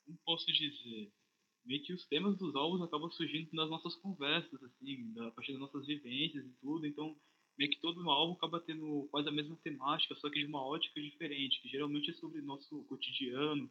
como 0.05 0.17
posso 0.25 0.45
dizer? 0.47 1.11
Meio 1.65 1.83
que 1.83 1.93
os 1.93 2.05
temas 2.05 2.37
dos 2.37 2.55
álbuns 2.55 2.81
acabam 2.81 3.09
surgindo 3.11 3.49
nas 3.53 3.69
nossas 3.69 3.95
conversas, 3.95 4.61
assim, 4.63 5.13
a 5.19 5.31
partir 5.31 5.51
das 5.53 5.61
nossas 5.61 5.85
vivências 5.85 6.45
e 6.45 6.49
tudo. 6.61 6.85
Então, 6.85 7.15
meio 7.57 7.69
que 7.71 7.79
todo 7.79 8.09
álbum 8.09 8.33
acaba 8.33 8.59
tendo 8.59 9.07
quase 9.11 9.27
a 9.29 9.31
mesma 9.31 9.55
temática, 9.57 10.15
só 10.15 10.29
que 10.29 10.39
de 10.39 10.45
uma 10.45 10.61
ótica 10.65 11.01
diferente, 11.01 11.61
que 11.61 11.69
geralmente 11.69 12.09
é 12.09 12.13
sobre 12.13 12.41
nosso 12.41 12.83
cotidiano, 12.85 13.69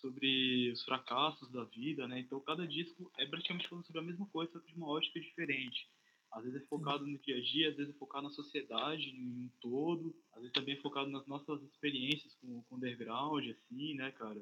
sobre 0.00 0.70
os 0.72 0.82
fracassos 0.84 1.50
da 1.50 1.64
vida, 1.64 2.06
né? 2.08 2.20
Então 2.20 2.40
cada 2.40 2.66
disco 2.66 3.10
é 3.18 3.26
praticamente 3.26 3.68
falando 3.68 3.86
sobre 3.86 4.00
a 4.00 4.04
mesma 4.04 4.26
coisa, 4.26 4.52
só 4.52 4.60
que 4.60 4.72
de 4.72 4.74
uma 4.78 4.88
ótica 4.88 5.20
diferente. 5.20 5.88
Às 6.30 6.44
vezes 6.44 6.62
é 6.62 6.66
focado 6.66 7.06
no 7.06 7.18
dia 7.18 7.36
a 7.36 7.40
dia, 7.40 7.70
às 7.70 7.76
vezes 7.76 7.94
é 7.94 7.98
focado 7.98 8.24
na 8.24 8.30
sociedade 8.30 9.08
em 9.10 9.22
um 9.26 9.50
todo, 9.60 10.14
às 10.32 10.40
vezes 10.40 10.52
também 10.52 10.74
é 10.74 10.80
focado 10.80 11.10
nas 11.10 11.26
nossas 11.26 11.62
experiências 11.62 12.34
com, 12.34 12.62
com 12.64 12.74
o 12.74 12.78
underground, 12.78 13.48
assim, 13.48 13.94
né, 13.94 14.10
cara? 14.12 14.38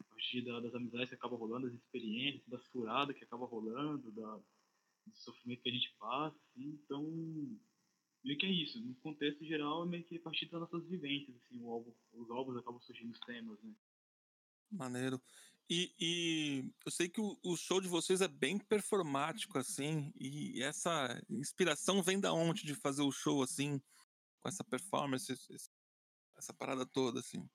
A 0.00 0.04
partir 0.04 0.42
da- 0.42 0.60
das 0.60 0.74
amizades 0.74 1.08
que 1.10 1.14
acabam 1.14 1.38
rolando, 1.38 1.66
das 1.68 1.76
experiências, 1.76 2.42
das 2.48 2.64
furadas 2.68 3.16
que 3.16 3.24
acabam 3.24 3.48
rolando, 3.48 4.10
da, 4.12 4.36
do 4.36 5.16
sofrimento 5.16 5.62
que 5.62 5.70
a 5.70 5.72
gente 5.72 5.94
passa, 5.98 6.36
assim. 6.50 6.78
Então, 6.84 7.02
meio 8.24 8.38
que 8.38 8.46
é 8.46 8.50
isso. 8.50 8.80
No 8.84 8.94
contexto 8.96 9.44
geral, 9.44 9.84
é 9.84 9.86
meio 9.88 10.04
que 10.04 10.16
a 10.16 10.20
partir 10.20 10.46
das 10.46 10.60
nossas 10.60 10.86
vivências, 10.88 11.36
assim, 11.36 11.60
o 11.60 11.70
álbum, 11.70 11.92
os 12.12 12.30
álbuns 12.30 12.56
acabam 12.56 12.80
surgindo 12.80 13.12
os 13.12 13.20
temas, 13.20 13.60
né? 13.62 13.72
Maneiro. 14.70 15.20
E, 15.70 15.92
e 16.00 16.72
eu 16.84 16.90
sei 16.90 17.08
que 17.08 17.20
o, 17.20 17.38
o 17.44 17.56
show 17.56 17.80
de 17.80 17.88
vocês 17.88 18.20
é 18.22 18.28
bem 18.28 18.58
performático, 18.58 19.58
assim, 19.58 20.10
e 20.18 20.62
essa 20.62 21.22
inspiração 21.28 22.02
vem 22.02 22.18
da 22.18 22.32
onde 22.32 22.64
de 22.64 22.74
fazer 22.74 23.02
o 23.02 23.12
show, 23.12 23.42
assim, 23.42 23.78
com 24.40 24.48
essa 24.48 24.64
performance, 24.64 25.30
essa 26.38 26.54
parada 26.54 26.86
toda, 26.86 27.20
assim. 27.20 27.46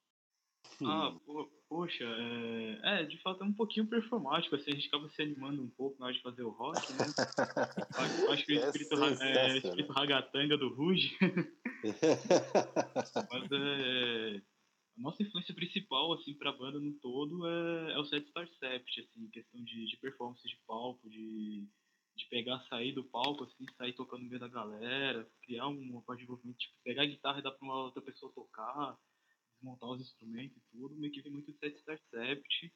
Ah, 0.86 1.12
po- 1.26 1.50
poxa, 1.68 2.04
é... 2.04 3.02
é, 3.02 3.06
de 3.06 3.18
fato 3.22 3.44
é 3.44 3.48
um 3.48 3.54
pouquinho 3.54 3.88
performático, 3.88 4.56
assim, 4.56 4.72
a 4.72 4.76
gente 4.76 4.88
acaba 4.90 5.10
se 5.10 5.22
animando 5.22 5.64
um 5.64 5.70
pouco 5.70 6.00
na 6.00 6.06
hora 6.08 6.16
de 6.16 6.22
fazer 6.22 6.44
o 6.44 6.50
rock, 6.50 6.94
né? 6.94 7.00
Acho, 7.96 8.32
acho 8.32 8.46
que 8.46 8.54
o 8.54 8.60
É 8.60 8.66
espírito, 8.70 8.96
ra- 8.96 9.08
é, 9.08 9.12
o 9.12 9.18
sensacional. 9.18 9.58
espírito 9.58 9.94
ragatanga 9.94 10.58
do 10.58 10.74
Ruge, 10.74 11.18
mas 13.32 13.52
é... 13.52 14.42
A 14.98 15.02
nossa 15.02 15.24
influência 15.24 15.54
principal, 15.56 16.14
assim, 16.14 16.34
pra 16.36 16.52
banda 16.52 16.80
no 16.80 16.94
todo 17.00 17.48
é, 17.48 17.94
é 17.94 18.00
o 18.00 18.06
Set 18.06 18.28
Star 18.30 18.48
Sept, 18.60 19.02
assim, 19.02 19.30
questão 19.30 19.64
de, 19.64 19.86
de 19.88 19.98
performance 19.98 20.48
de 20.48 20.58
palco, 20.68 21.10
de, 21.10 21.68
de 22.16 22.26
pegar, 22.30 22.64
sair 22.70 22.94
do 22.94 23.04
palco, 23.04 23.44
assim, 23.44 23.66
sair 23.76 23.94
tocando 23.94 24.24
no 24.24 24.30
meio 24.30 24.40
da 24.40 24.48
galera, 24.48 25.28
criar 25.42 25.68
uma 25.68 26.02
parte 26.04 26.20
de 26.20 26.26
envolvimento, 26.26 26.60
tipo, 26.60 26.76
pegar 26.84 27.04
a 27.04 27.08
guitarra 27.08 27.40
e 27.40 27.42
dar 27.42 27.52
pra 27.52 27.66
uma 27.66 27.86
outra 27.86 28.02
pessoa 28.02 28.32
tocar, 28.34 28.98
desmontar 29.56 29.90
os 29.90 30.02
instrumentos 30.02 30.58
e 30.58 30.62
tudo, 30.72 30.96
meio 30.96 31.12
que 31.12 31.22
vem 31.22 31.32
muito 31.32 31.52
do 31.52 31.58
Set 31.58 31.76
Star 31.80 32.00
Sept, 32.12 32.74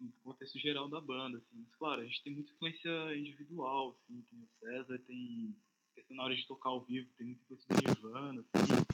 no 0.00 0.12
contexto 0.22 0.58
geral 0.60 0.88
da 0.88 1.00
banda, 1.00 1.38
assim. 1.38 1.56
Mas, 1.56 1.74
claro, 1.74 2.02
a 2.02 2.04
gente 2.04 2.22
tem 2.22 2.34
muita 2.34 2.52
influência 2.52 3.16
individual, 3.16 3.90
assim, 3.90 4.22
tem 4.22 4.38
o 4.38 4.48
César, 4.60 4.98
tem 5.06 5.56
questão 5.94 6.16
na 6.16 6.24
hora 6.24 6.36
de 6.36 6.46
tocar 6.46 6.70
ao 6.70 6.84
vivo, 6.84 7.10
tem 7.16 7.26
muita 7.26 7.42
influência 7.42 7.66
do 7.68 7.82
Nirvana, 7.82 8.44
assim, 8.54 8.87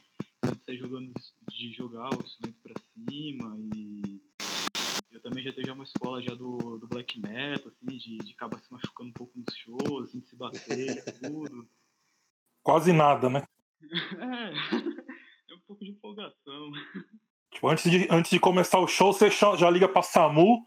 de 0.65 0.73
sair 0.73 0.79
jogando, 0.79 1.13
de 1.51 1.73
jogar 1.73 2.09
o 2.11 2.23
instrumento 2.23 2.61
pra 2.63 2.75
cima 2.95 3.57
e 3.75 4.23
eu 5.13 5.21
também 5.21 5.45
já 5.45 5.53
tenho 5.53 5.67
já 5.67 5.73
uma 5.75 5.85
escola 5.85 6.23
já 6.23 6.35
do, 6.35 6.79
do 6.79 6.89
black 6.89 7.21
metal, 7.21 7.69
assim, 7.69 7.97
de, 7.97 8.19
de 8.19 8.33
acabar 8.33 8.59
se 8.59 8.73
machucando 8.73 9.11
um 9.11 9.13
pouco 9.13 9.33
nos 9.39 9.55
shows, 9.57 10.09
assim, 10.09 10.21
de 10.21 10.27
se 10.27 10.37
bater 10.37 11.05
tudo. 11.21 11.69
Quase 12.63 12.93
nada, 12.93 13.29
né? 13.29 13.47
É, 13.83 14.51
é 15.53 15.55
um 15.55 15.61
pouco 15.67 15.85
de 15.85 15.91
empolgação. 15.91 16.73
Tipo, 17.53 17.69
antes 17.69 17.91
de, 17.91 18.09
antes 18.11 18.31
de 18.31 18.41
começar 18.41 18.79
o 18.81 18.89
show, 18.89 19.13
você 19.13 19.31
já 19.31 19.71
liga 19.71 19.89
pra 19.89 20.03
SAMU, 20.03 20.67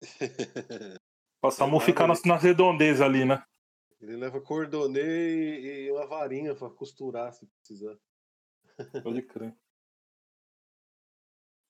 pra 1.40 1.50
SAMU 1.50 1.72
nada, 1.72 1.84
ficar 1.84 2.06
nas, 2.06 2.22
nas 2.24 2.42
redondezas 2.42 3.02
ali, 3.02 3.24
né? 3.24 3.44
Ele 4.00 4.16
leva 4.16 4.40
cordonê 4.40 5.60
e, 5.60 5.86
e 5.86 5.92
uma 5.92 6.06
varinha 6.06 6.54
pra 6.54 6.70
costurar 6.70 7.32
se 7.32 7.46
precisar. 7.46 7.96
Pode 9.02 9.22
crer. 9.22 9.56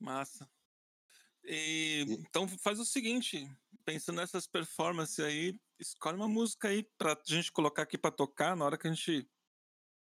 Massa. 0.00 0.48
E, 1.44 2.04
E- 2.08 2.12
então 2.14 2.48
faz 2.48 2.78
o 2.80 2.84
seguinte, 2.84 3.46
pensando 3.84 4.16
nessas 4.16 4.46
performances 4.46 5.20
aí, 5.20 5.58
escolhe 5.78 6.16
uma 6.16 6.28
música 6.28 6.68
aí 6.68 6.82
pra 6.96 7.20
gente 7.26 7.52
colocar 7.52 7.82
aqui 7.82 7.98
pra 7.98 8.10
tocar 8.10 8.56
na 8.56 8.64
hora 8.64 8.78
que 8.78 8.88
a 8.88 8.92
gente 8.92 9.28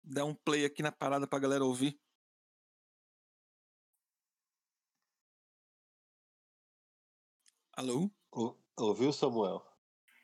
der 0.04 0.24
um 0.24 0.34
play 0.34 0.64
aqui 0.64 0.82
na 0.82 0.92
parada 0.92 1.26
pra 1.26 1.38
galera 1.38 1.64
ouvir. 1.64 1.98
Alô? 7.72 8.10
Ou- 8.30 8.58
Ouviu, 8.76 9.12
Samuel? 9.12 9.62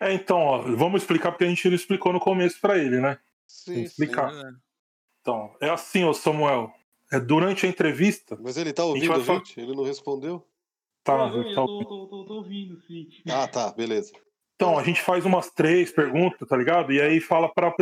É, 0.00 0.12
então, 0.12 0.38
ó, 0.38 0.62
vamos 0.76 1.02
explicar 1.02 1.32
porque 1.32 1.44
a 1.44 1.48
gente 1.48 1.66
não 1.68 1.74
explicou 1.74 2.12
no 2.12 2.20
começo 2.20 2.60
pra 2.60 2.78
ele, 2.78 3.00
né? 3.00 3.18
Sim, 3.46 3.82
explicar. 3.82 4.30
sim. 4.30 4.38
É, 4.46 4.67
Então, 5.28 5.54
é 5.60 5.68
assim, 5.68 6.04
ô 6.04 6.14
Samuel. 6.14 6.72
É 7.12 7.20
durante 7.20 7.66
a 7.66 7.68
entrevista. 7.68 8.38
Mas 8.40 8.56
ele 8.56 8.72
tá 8.72 8.82
gente 8.82 8.88
ouvindo 8.94 9.12
a 9.12 9.20
falar- 9.24 9.38
gente? 9.40 9.60
Ele 9.60 9.74
não 9.74 9.82
respondeu? 9.84 10.46
Tá, 11.04 11.12
eu, 11.28 11.42
eu 11.42 11.50
então, 11.50 11.66
tô, 11.66 11.84
tô, 11.84 12.06
tô, 12.06 12.24
tô 12.24 12.34
ouvindo, 12.36 12.80
sim. 12.86 13.08
Ah, 13.28 13.46
tá, 13.46 13.70
beleza. 13.72 14.12
então, 14.56 14.78
a 14.78 14.82
gente 14.82 15.00
faz 15.02 15.24
umas 15.26 15.50
três 15.50 15.90
perguntas, 15.92 16.46
tá 16.48 16.56
ligado? 16.56 16.92
E 16.92 17.00
aí 17.00 17.20
fala 17.20 17.48
para 17.48 17.74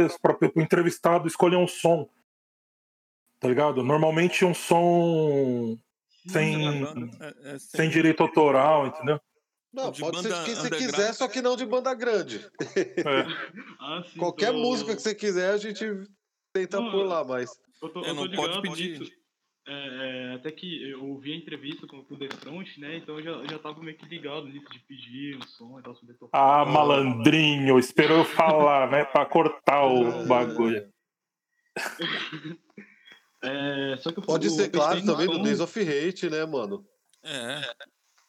o 0.54 0.60
entrevistado 0.60 1.26
escolher 1.28 1.56
um 1.56 1.66
som. 1.68 2.08
Tá 3.40 3.48
ligado? 3.48 3.82
Normalmente 3.82 4.44
um 4.44 4.54
som 4.54 5.76
sem, 6.28 6.80
banda, 6.80 7.10
é- 7.20 7.54
é 7.54 7.58
sem 7.58 7.88
direito 7.88 8.22
autoral, 8.22 8.88
entendeu? 8.88 9.20
Não, 9.72 9.90
De 9.90 10.00
pode 10.00 10.22
ser 10.22 10.44
quem 10.44 10.54
você 10.54 10.70
quiser, 10.70 11.12
só 11.14 11.28
que 11.28 11.42
não 11.42 11.56
de 11.56 11.66
banda 11.66 11.94
grande. 11.94 12.44
É. 12.76 13.26
Ah, 13.80 14.02
sim, 14.04 14.18
Qualquer 14.18 14.52
música 14.52 14.94
que 14.96 15.02
você 15.02 15.14
quiser, 15.14 15.50
a 15.50 15.56
gente 15.58 15.84
tenta 16.56 16.80
Não, 16.80 16.90
por 16.90 17.04
lá, 17.04 17.25
mas. 17.25 17.50
Eu 17.82 17.88
tô, 17.90 18.04
É, 18.04 18.10
eu 18.10 18.14
tô 18.16 18.25
não 18.26 18.36
pode 18.36 18.62
pedir. 18.62 19.00
nisso. 19.00 19.12
É, 19.68 19.72
é, 19.72 20.34
até 20.34 20.52
que 20.52 20.90
eu 20.90 21.04
ouvi 21.04 21.32
a 21.32 21.36
entrevista 21.36 21.88
com, 21.88 22.04
com 22.04 22.14
o 22.14 22.18
The 22.18 22.28
Front, 22.36 22.78
né? 22.78 22.98
Então 22.98 23.18
eu 23.18 23.25
já, 23.25 23.30
eu 23.32 23.48
já 23.48 23.58
tava 23.58 23.82
meio 23.82 23.96
que 23.96 24.06
ligado 24.06 24.46
nisso 24.46 24.68
de 24.70 24.78
pedir 24.80 25.36
um 25.36 25.42
som 25.42 25.78
e 25.80 25.82
tal, 25.82 25.94
tocar. 25.94 26.60
Ah, 26.60 26.64
malandrinho, 26.64 27.76
esperou 27.78 28.18
eu 28.18 28.25
falar, 28.25 28.90
né? 28.90 29.04
Pra 29.04 29.26
cortar 29.26 29.84
o 29.86 30.25
bagulho. 30.26 30.88
É, 33.42 33.96
só 33.98 34.12
que 34.12 34.20
eu 34.20 34.22
Pode 34.22 34.46
eu 34.46 34.52
ser, 34.52 34.70
claro, 34.70 35.04
também 35.04 35.26
do 35.26 35.42
Days 35.42 35.60
of 35.60 35.80
Hate, 35.80 36.30
né, 36.30 36.44
mano? 36.46 36.86
É. 37.25 37.60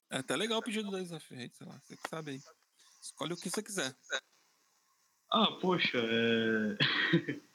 É 0.09 0.17
até 0.17 0.35
legal 0.35 0.59
o 0.59 0.63
pedido 0.63 0.89
da 0.89 1.01
Isafrate, 1.01 1.55
sei 1.55 1.67
lá. 1.67 1.79
Você 1.83 1.95
que 1.97 2.09
sabe 2.09 2.31
aí. 2.31 2.39
Escolhe 3.01 3.33
o 3.33 3.37
que 3.37 3.49
você 3.49 3.61
quiser. 3.61 3.93
Ah, 5.31 5.51
poxa, 5.61 5.97
é. 5.97 6.77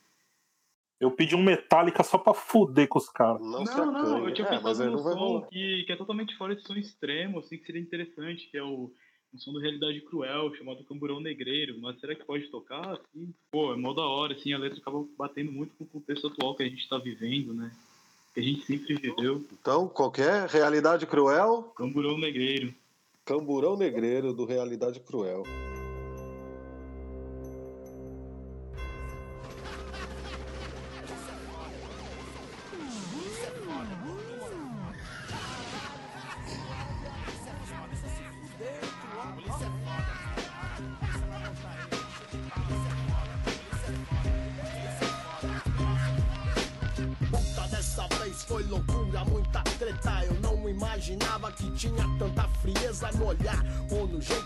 Eu 1.03 1.11
pedi 1.11 1.35
um 1.35 1.43
Metallica 1.43 2.01
só 2.01 2.17
pra 2.17 2.33
fuder 2.33 2.87
com 2.87 2.97
os 2.97 3.09
caras. 3.09 3.41
Não, 3.41 3.65
se 3.65 3.75
Não, 3.75 3.91
não, 3.91 4.27
eu 4.27 4.33
tinha 4.33 4.47
É, 4.47 4.51
pensado 4.51 4.89
num 4.89 4.97
som 4.97 5.41
que, 5.51 5.83
que 5.83 5.91
é 5.91 5.95
totalmente 5.97 6.35
fora 6.37 6.55
de 6.55 6.65
som 6.65 6.75
extremo, 6.75 7.39
assim, 7.39 7.57
que 7.57 7.65
seria 7.65 7.81
interessante, 7.81 8.47
que 8.49 8.57
é 8.57 8.63
o 8.63 8.89
um 9.33 9.37
som 9.37 9.51
do 9.51 9.59
Realidade 9.59 9.99
Cruel, 10.01 10.55
chamado 10.55 10.83
Camburão 10.85 11.19
Negreiro, 11.19 11.75
mas 11.81 11.99
será 11.99 12.15
que 12.15 12.23
pode 12.23 12.47
tocar, 12.47 12.93
assim? 12.93 13.33
Pô, 13.51 13.73
é 13.73 13.75
mó 13.75 13.93
da 13.93 14.03
hora, 14.03 14.33
assim, 14.33 14.53
a 14.53 14.57
letra 14.57 14.79
acaba 14.79 15.03
batendo 15.17 15.51
muito 15.51 15.73
com 15.75 15.83
o 15.83 15.87
contexto 15.87 16.27
atual 16.27 16.55
que 16.55 16.63
a 16.63 16.69
gente 16.69 16.87
tá 16.87 16.97
vivendo, 16.97 17.53
né? 17.53 17.71
Que 18.33 18.39
a 18.39 18.43
gente 18.43 18.61
sempre 18.61 18.95
viveu. 18.95 19.43
Então, 19.59 19.89
qualquer 19.89 20.47
Realidade 20.47 21.05
Cruel, 21.05 21.63
Camburão 21.75 22.17
Negreiro. 22.17 22.73
Camburão 23.25 23.75
Negreiro 23.75 24.33
do 24.33 24.45
Realidade 24.45 24.99
Cruel. 24.99 25.43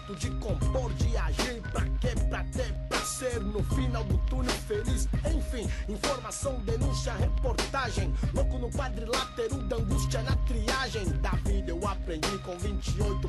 Jeito 0.07 0.15
de 0.15 0.29
compor, 0.39 0.93
de 0.93 1.17
agir. 1.17 1.61
Pra 1.71 1.83
quê? 1.99 2.13
Pra 2.29 2.43
ter, 2.45 2.73
pra 2.87 2.99
ser 2.99 3.41
no 3.41 3.63
final 3.63 4.03
do 4.05 4.17
túnel 4.29 4.53
feliz. 4.67 5.07
Enfim, 5.25 5.69
informação, 5.89 6.59
denúncia, 6.61 7.13
reportagem. 7.13 8.13
Louco 8.33 8.57
no 8.57 8.69
quadrilátero 8.71 9.57
da 9.63 9.75
angústia 9.75 10.21
na 10.21 10.35
triagem. 10.37 11.05
Da 11.19 11.31
vida 11.31 11.71
eu 11.71 11.87
aprendi 11.87 12.37
com 12.39 12.57
28, 12.57 13.27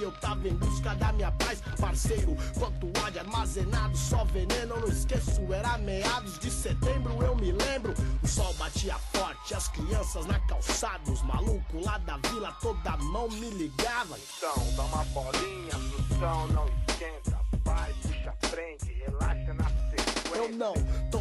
que 0.00 0.04
eu 0.06 0.12
tava 0.12 0.48
em 0.48 0.54
busca 0.54 0.94
da 0.94 1.12
minha 1.12 1.30
paz. 1.32 1.60
Parceiro, 1.78 2.34
quanto 2.58 2.86
ódio 3.04 3.20
armazenado, 3.20 3.94
só 3.96 4.24
veneno. 4.24 4.74
Eu 4.76 4.80
não 4.80 4.88
esqueço, 4.88 5.40
era 5.52 5.76
meados 5.76 6.38
de 6.38 6.50
setembro, 6.50 7.22
eu 7.22 7.36
me 7.36 7.52
lembro. 7.52 7.92
O 8.22 8.26
sol 8.26 8.54
batia 8.54 8.96
forte, 9.12 9.54
as 9.54 9.68
crianças 9.68 10.24
na 10.24 10.38
calçada. 10.40 11.10
Os 11.10 11.22
malucos 11.22 11.84
lá 11.84 11.98
da 11.98 12.16
vila, 12.16 12.50
toda 12.62 12.96
mão 12.96 13.28
me 13.28 13.50
ligava. 13.50 14.16
Então, 14.18 14.74
dá 14.74 14.84
uma 14.84 15.04
bolinha 15.04 15.72
som, 16.18 16.46
não 16.54 16.66
esquenta. 16.88 17.38
Vai, 17.62 17.92
puxa 18.00 18.34
frente, 18.48 18.92
relaxa 19.04 19.54
na 19.54 19.64
sequência. 19.64 20.36
Eu 20.36 20.48
não 20.56 20.74
tô 21.10 21.18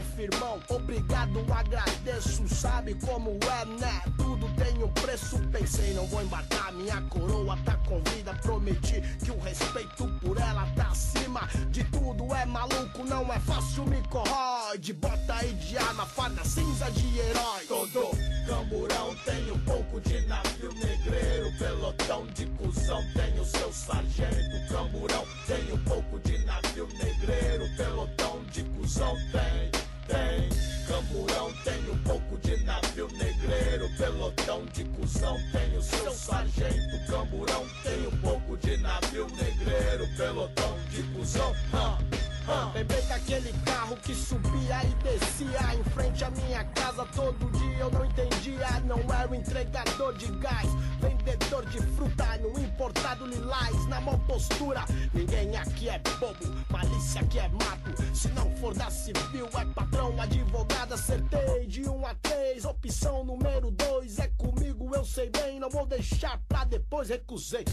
obrigado, 0.70 1.46
agradeço. 1.54 2.48
Sabe 2.48 2.96
como 2.96 3.32
é, 3.32 3.66
né? 3.80 4.02
Tudo 4.18 4.48
tem 4.56 4.84
um 4.84 4.90
preço. 4.90 5.40
Pensei, 5.52 5.94
não 5.94 6.06
vou 6.08 6.22
embarcar, 6.22 6.74
minha 6.74 7.02
coroa 7.04 7.58
tá 7.64 7.76
com 7.88 8.02
vida. 8.12 8.34
Prometi 8.42 9.02
que 9.24 9.32
o 9.32 9.40
respeito 9.40 10.08
por 10.22 10.38
ela 10.38 10.66
tá 10.76 10.88
acima 10.90 11.48
de 11.70 11.84
tudo. 11.86 12.34
É 12.36 12.46
maluco, 12.46 13.04
não 13.06 13.32
é 13.32 13.40
fácil, 13.40 13.86
me 13.86 14.02
corrói. 14.10 14.80
Bota 15.00 15.36
aí 15.36 15.54
de 15.54 15.78
arma, 15.78 16.06
farda 16.06 16.44
cinza 16.44 16.92
de 16.92 17.20
herói. 17.20 17.66
Todo 17.68 18.12
camburão 18.46 19.16
tem 19.26 19.52
um 19.52 19.60
pouco 19.60 20.02
de 20.02 20.22
navio 20.28 20.74
negreiro. 20.74 21.52
Pelotão 21.58 22.26
de 22.28 22.46
cuzão 22.48 23.04
tem 23.14 23.40
o 23.40 23.46
seu 23.46 23.72
sargento. 23.72 24.68
Camburão 24.70 25.26
tem 25.48 25.72
um 25.72 25.84
pouco 25.84 26.20
de 26.20 26.38
navio 26.46 26.88
negreiro. 26.88 27.66
Pelotão 27.78 28.44
de 28.52 28.64
cuzão 28.64 29.16
tem, 29.32 29.72
tem. 30.10 30.50
Camburão 30.88 31.54
tem 31.64 31.90
um 31.90 31.98
pouco 32.00 32.38
de 32.40 32.64
navio 32.64 33.08
negreiro. 33.14 33.90
Pelotão 33.98 34.66
de 34.74 34.84
cuzão 34.86 35.38
tem 35.52 35.78
o 35.78 35.82
seu 35.82 36.12
sargento. 36.12 37.06
Camburão 37.08 37.66
tem 37.84 38.08
um 38.08 38.18
pouco 38.18 38.58
de 38.58 38.78
navio 38.78 39.28
negreiro. 39.28 40.08
Pelotão 40.18 40.76
de 40.90 41.04
cuzão. 41.14 41.56
ah, 41.74 41.98
Lembrei 42.74 43.02
daquele 43.04 43.54
carro 43.64 43.96
que 43.98 44.16
subia 44.16 44.82
e 44.84 45.04
descia 45.04 45.76
em 45.76 45.84
frente 45.92 46.24
à 46.24 46.32
minha 46.32 46.64
casa 46.64 47.06
todo 47.16 47.52
dia. 47.52 47.78
Eu 47.78 47.92
não 47.92 48.04
entendia, 48.04 48.80
não 48.86 49.00
era 49.14 49.30
o 49.30 49.36
entregador 49.36 50.14
de 50.18 50.28
gás, 50.38 50.68
vendedor 51.00 51.66
de 51.68 51.80
fruta 51.96 52.26
no 52.38 52.60
importado 52.60 53.28
lilás. 53.28 53.86
Na 53.88 54.02
mão 54.02 54.18
postura, 54.22 54.84
ninguém 55.14 55.56
aqui 55.58 55.90
é 55.90 56.00
bobo, 56.00 56.36
malícia 56.70 57.22
aqui 57.22 57.38
é 57.38 57.48
mato. 57.50 58.16
Se 58.16 58.30
não 58.30 58.50
for 58.58 58.74
da 58.74 58.90
civil, 58.90 59.48
é 59.54 59.66
patrão, 59.66 60.20
advogado. 60.20 60.94
Acertei 60.94 61.68
de 61.68 61.88
um 61.88 62.06
a 62.06 62.16
três, 62.16 62.66
opção 62.66 63.24
número 63.24 63.70
dois 63.72 64.18
é 64.18 64.28
comigo, 64.38 64.90
eu 64.96 65.06
sei 65.06 65.30
bem. 65.30 65.60
Não 65.60 65.70
vou 65.70 65.86
deixar 65.86 66.40
pra 66.48 66.64
depois, 66.64 67.10
recusei. 67.10 67.64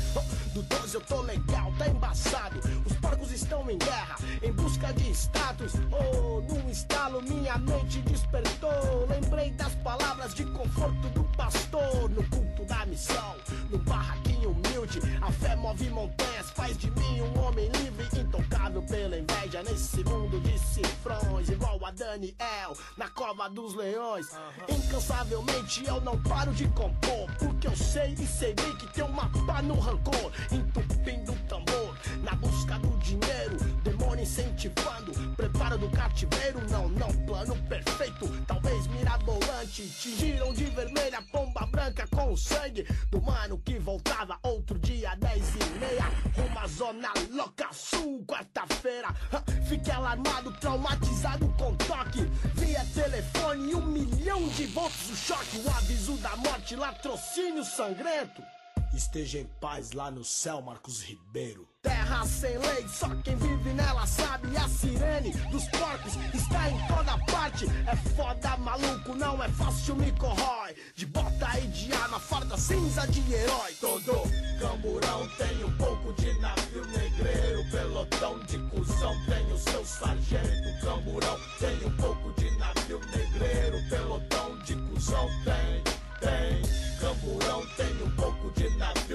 Do 0.52 0.62
12 0.62 0.94
eu 0.94 1.00
tô 1.00 1.22
legal, 1.22 1.72
tá 1.78 1.88
embaçado. 1.88 2.60
Os 2.84 2.92
porcos 2.96 3.30
estão 3.30 3.68
em 3.70 3.78
guerra, 3.78 4.16
em 4.42 4.52
busca 4.52 4.65
de 4.66 5.14
status. 5.14 5.74
Oh, 5.92 6.40
num 6.40 6.68
estalo 6.68 7.22
minha 7.22 7.56
mente 7.56 8.00
despertou. 8.02 9.06
Lembrei 9.08 9.50
das 9.52 9.74
palavras 9.76 10.34
de 10.34 10.44
conforto 10.44 11.08
do 11.10 11.22
pastor 11.36 12.10
no 12.10 12.22
culto 12.28 12.64
da 12.64 12.84
missão. 12.84 13.36
No 13.70 13.78
barraquinho 13.78 14.50
humilde, 14.50 15.00
a 15.22 15.30
fé 15.30 15.54
move 15.54 15.88
montanhas, 15.90 16.50
faz 16.50 16.76
de 16.76 16.90
mim 16.90 17.20
um 17.20 17.46
homem 17.46 17.68
livre, 17.68 18.20
intocável 18.20 18.82
pela 18.82 19.16
inveja 19.16 19.62
nesse 19.62 20.02
mundo 20.02 20.40
de 20.40 20.58
cifrões, 20.58 21.48
igual 21.48 21.78
a 21.84 21.90
Daniel 21.92 22.76
na 22.96 23.08
cova 23.08 23.48
dos 23.48 23.74
leões. 23.74 24.26
Incansavelmente 24.68 25.86
eu 25.86 26.00
não 26.00 26.20
paro 26.22 26.52
de 26.52 26.66
compor, 26.68 27.30
porque 27.38 27.68
eu 27.68 27.76
sei 27.76 28.14
e 28.18 28.26
sei 28.26 28.52
bem 28.54 28.76
que 28.76 28.86
tem 28.88 29.04
uma 29.04 29.30
pá 29.46 29.62
no 29.62 29.78
rancor, 29.78 30.32
entupindo 30.50 31.32
o 31.32 31.36
tambor, 31.48 31.96
na 32.22 32.34
busca 32.34 32.78
do 32.78 32.96
dinheiro, 32.98 33.56
incentivando, 34.26 35.12
preparo 35.36 35.78
do 35.78 35.88
cativeiro, 35.88 36.60
não, 36.68 36.88
não, 36.88 37.12
plano 37.24 37.56
perfeito, 37.68 38.28
talvez 38.44 38.86
mirabolante, 38.88 39.88
tingiram 39.88 40.52
de 40.52 40.64
vermelha 40.64 41.22
pomba 41.30 41.64
branca 41.66 42.06
com 42.08 42.32
o 42.32 42.36
sangue 42.36 42.84
do 43.08 43.22
mano 43.22 43.56
que 43.58 43.78
voltava 43.78 44.36
outro 44.42 44.76
dia, 44.80 45.14
10 45.14 45.54
e 45.54 45.78
meia, 45.78 46.50
uma 46.50 46.66
zona 46.66 47.12
louca 47.30 47.72
sul, 47.72 48.24
quarta-feira, 48.26 49.14
fiquei 49.68 49.92
alarmado, 49.92 50.50
traumatizado 50.58 51.46
com 51.56 51.76
toque, 51.76 52.22
via 52.54 52.84
telefone, 52.86 53.76
um 53.76 53.86
milhão 53.86 54.48
de 54.48 54.66
volts 54.66 55.08
o 55.08 55.16
choque, 55.16 55.58
o 55.58 55.70
aviso 55.70 56.16
da 56.16 56.34
morte, 56.36 56.74
latrocínio 56.74 57.64
sangrento. 57.64 58.42
esteja 58.92 59.38
em 59.38 59.46
paz 59.60 59.92
lá 59.92 60.10
no 60.10 60.24
céu, 60.24 60.60
Marcos 60.60 61.00
Ribeiro. 61.02 61.75
Terra 61.86 62.26
sem 62.26 62.58
lei, 62.58 62.84
só 62.88 63.08
quem 63.22 63.36
vive 63.36 63.70
nela 63.70 64.04
sabe. 64.06 64.56
A 64.56 64.68
sirene 64.68 65.30
dos 65.52 65.68
porcos 65.68 66.18
está 66.34 66.68
em 66.68 66.78
toda 66.88 67.16
parte. 67.30 67.66
É 67.86 67.94
foda, 68.16 68.56
maluco, 68.56 69.14
não 69.14 69.40
é 69.40 69.48
fácil, 69.50 69.94
me 69.94 70.10
corrói. 70.10 70.74
De 70.96 71.06
bota 71.06 71.60
e 71.60 71.68
de 71.68 71.92
arma, 71.92 72.18
farda 72.18 72.58
cinza 72.58 73.06
de 73.06 73.20
herói. 73.32 73.72
Todo 73.80 74.22
camburão 74.58 75.28
tem 75.38 75.64
um 75.64 75.76
pouco 75.76 76.12
de 76.14 76.36
navio 76.40 76.84
negreiro. 76.86 77.70
Pelotão 77.70 78.40
de 78.40 78.58
cuzão 78.58 79.14
tem 79.26 79.52
o 79.52 79.58
seu 79.58 79.84
sargento. 79.84 80.80
Camburão 80.84 81.38
tem 81.60 81.86
um 81.86 81.96
pouco 81.98 82.32
de 82.40 82.50
navio 82.58 83.00
negreiro. 83.14 83.78
Pelotão 83.88 84.58
de 84.64 84.74
cuzão 84.74 85.28
tem, 85.44 85.84
tem. 86.18 86.62
Camburão 86.98 87.64
tem 87.76 88.02
um 88.02 88.10
pouco 88.16 88.50
de 88.56 88.76
navio 88.76 89.05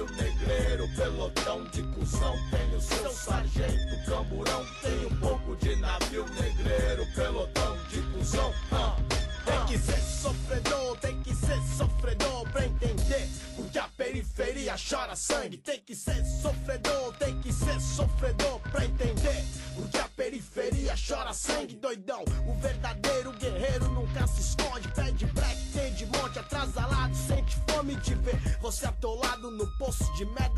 negreiro. 0.62 0.88
Pelotão 0.94 1.64
de 1.64 1.82
cuzão 1.82 2.34
tem 2.50 2.76
o 2.76 2.80
seu 2.80 3.10
sargento. 3.10 4.04
Camburão 4.06 4.64
tem 4.80 5.06
um 5.06 5.16
pouco 5.16 5.56
de 5.56 5.76
navio 5.76 6.24
negreiro. 6.28 7.06
Pelotão 7.14 7.76
de 7.88 8.02
cuzão. 8.12 8.52
ah. 8.70 8.96
Tem 9.44 9.66
que 9.66 9.78
ser 9.78 10.00
sofredor, 10.00 10.96
tem 10.98 11.20
que 11.22 11.34
ser 11.34 11.60
sofredor 11.76 12.48
pra 12.50 12.64
entender. 12.64 13.28
Porque 13.56 13.78
a 13.78 13.88
periferia 13.88 14.76
chora 14.76 15.16
sangue. 15.16 15.56
Tem 15.56 15.80
que 15.80 15.96
ser 15.96 16.24
sofredor, 16.24 17.12
tem 17.18 17.40
que 17.40 17.52
ser 17.52 17.80
sofredor 17.80 18.60
pra 18.70 18.84
entender. 18.84 19.44
Porque 19.74 19.98
a 19.98 20.08
periferia 20.08 20.94
chora 20.96 21.32
sangue, 21.32 21.74
doidão. 21.74 22.22
O 22.46 22.54
verdadeiro 22.60 23.32
guerreiro 23.32 23.88
nunca 23.88 24.26
se 24.28 24.40
esconde. 24.42 24.88
Pede 24.88 25.26
black, 25.26 25.56
tem 25.72 25.92
de 25.94 26.06
monte, 26.06 26.38
atrasalado, 26.38 27.16
sente 27.16 27.56
fome 27.68 27.96
de 27.96 28.14
ver. 28.14 28.58
Você 28.60 28.86
atolado 28.86 29.50
no 29.50 29.66
poço 29.78 30.04
de 30.14 30.24
merda, 30.26 30.51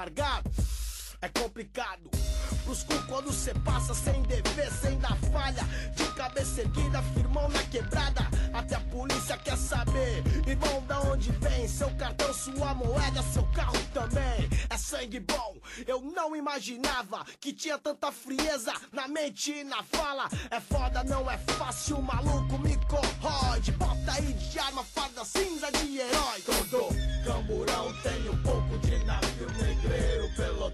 largado. 0.00 0.50
É 1.20 1.28
complicado 1.28 2.08
pros 2.64 2.82
cu 2.84 2.94
quando 3.06 3.30
cê 3.32 3.52
passa 3.62 3.94
sem 3.94 4.22
dever, 4.22 4.72
sem 4.72 4.98
dar 4.98 5.16
falha. 5.30 5.62
De 5.94 6.04
cabeça 6.14 6.62
erguida, 6.62 7.02
firmão 7.14 7.46
na 7.50 7.62
quebrada. 7.64 8.22
Até 8.54 8.76
a 8.76 8.80
polícia 8.80 9.36
quer 9.36 9.58
saber, 9.58 10.22
irmão, 10.46 10.82
da 10.86 11.00
onde 11.00 11.30
vem? 11.32 11.68
Seu 11.68 11.90
cartão, 11.96 12.32
sua 12.32 12.72
moeda, 12.74 13.22
seu 13.22 13.44
carro 13.52 13.78
também. 13.92 14.48
É 14.70 14.78
sangue 14.78 15.20
bom, 15.20 15.58
eu 15.86 16.00
não 16.00 16.34
imaginava 16.34 17.26
que 17.38 17.52
tinha 17.52 17.76
tanta 17.76 18.10
frieza 18.10 18.72
na 18.90 19.06
mente 19.06 19.52
e 19.52 19.64
na 19.64 19.82
fala. 19.82 20.28
É 20.50 20.60
foda, 20.60 21.04
não 21.04 21.30
é 21.30 21.36
fácil, 21.36 22.00
maluco 22.00 22.58
me 22.58 22.76
corrói. 22.86 23.60
De 23.60 23.72
bota 23.72 24.12
aí 24.12 24.32
de 24.32 24.58
arma, 24.58 24.82
farda 24.82 25.24
cinza 25.26 25.70
de 25.70 25.98
herói. 25.98 26.19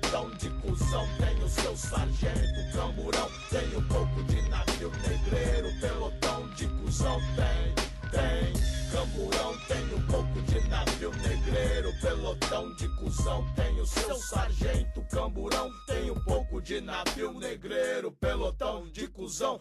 Pelotão 0.06 0.30
de 0.36 0.50
cuzão 0.60 1.04
tem 1.18 1.42
o 1.42 1.48
seu 1.48 1.76
sargento. 1.76 2.72
Camburão 2.72 3.28
tem 3.50 3.76
um 3.76 3.88
pouco 3.88 4.22
de 4.22 4.48
navio 4.48 4.90
negreiro. 4.90 5.80
Pelotão 5.80 6.48
de 6.50 6.68
cuzão 6.68 7.18
tem, 7.34 8.10
tem. 8.12 8.52
Camburão 8.92 9.58
tem 9.66 9.94
um 9.94 10.06
pouco 10.06 10.42
de 10.42 10.68
navio 10.68 11.10
negreiro. 11.10 11.92
Pelotão 12.00 12.72
de 12.76 12.88
cuzão 12.96 13.44
tem 13.56 13.80
o 13.80 13.86
seu 13.86 14.14
sargento. 14.14 15.04
Camburão 15.10 15.68
tem 15.88 16.08
um 16.12 16.22
pouco 16.22 16.62
de 16.62 16.80
navio 16.80 17.32
negreiro. 17.32 18.12
Pelotão 18.12 18.88
de 18.88 19.08
cuzão. 19.08 19.60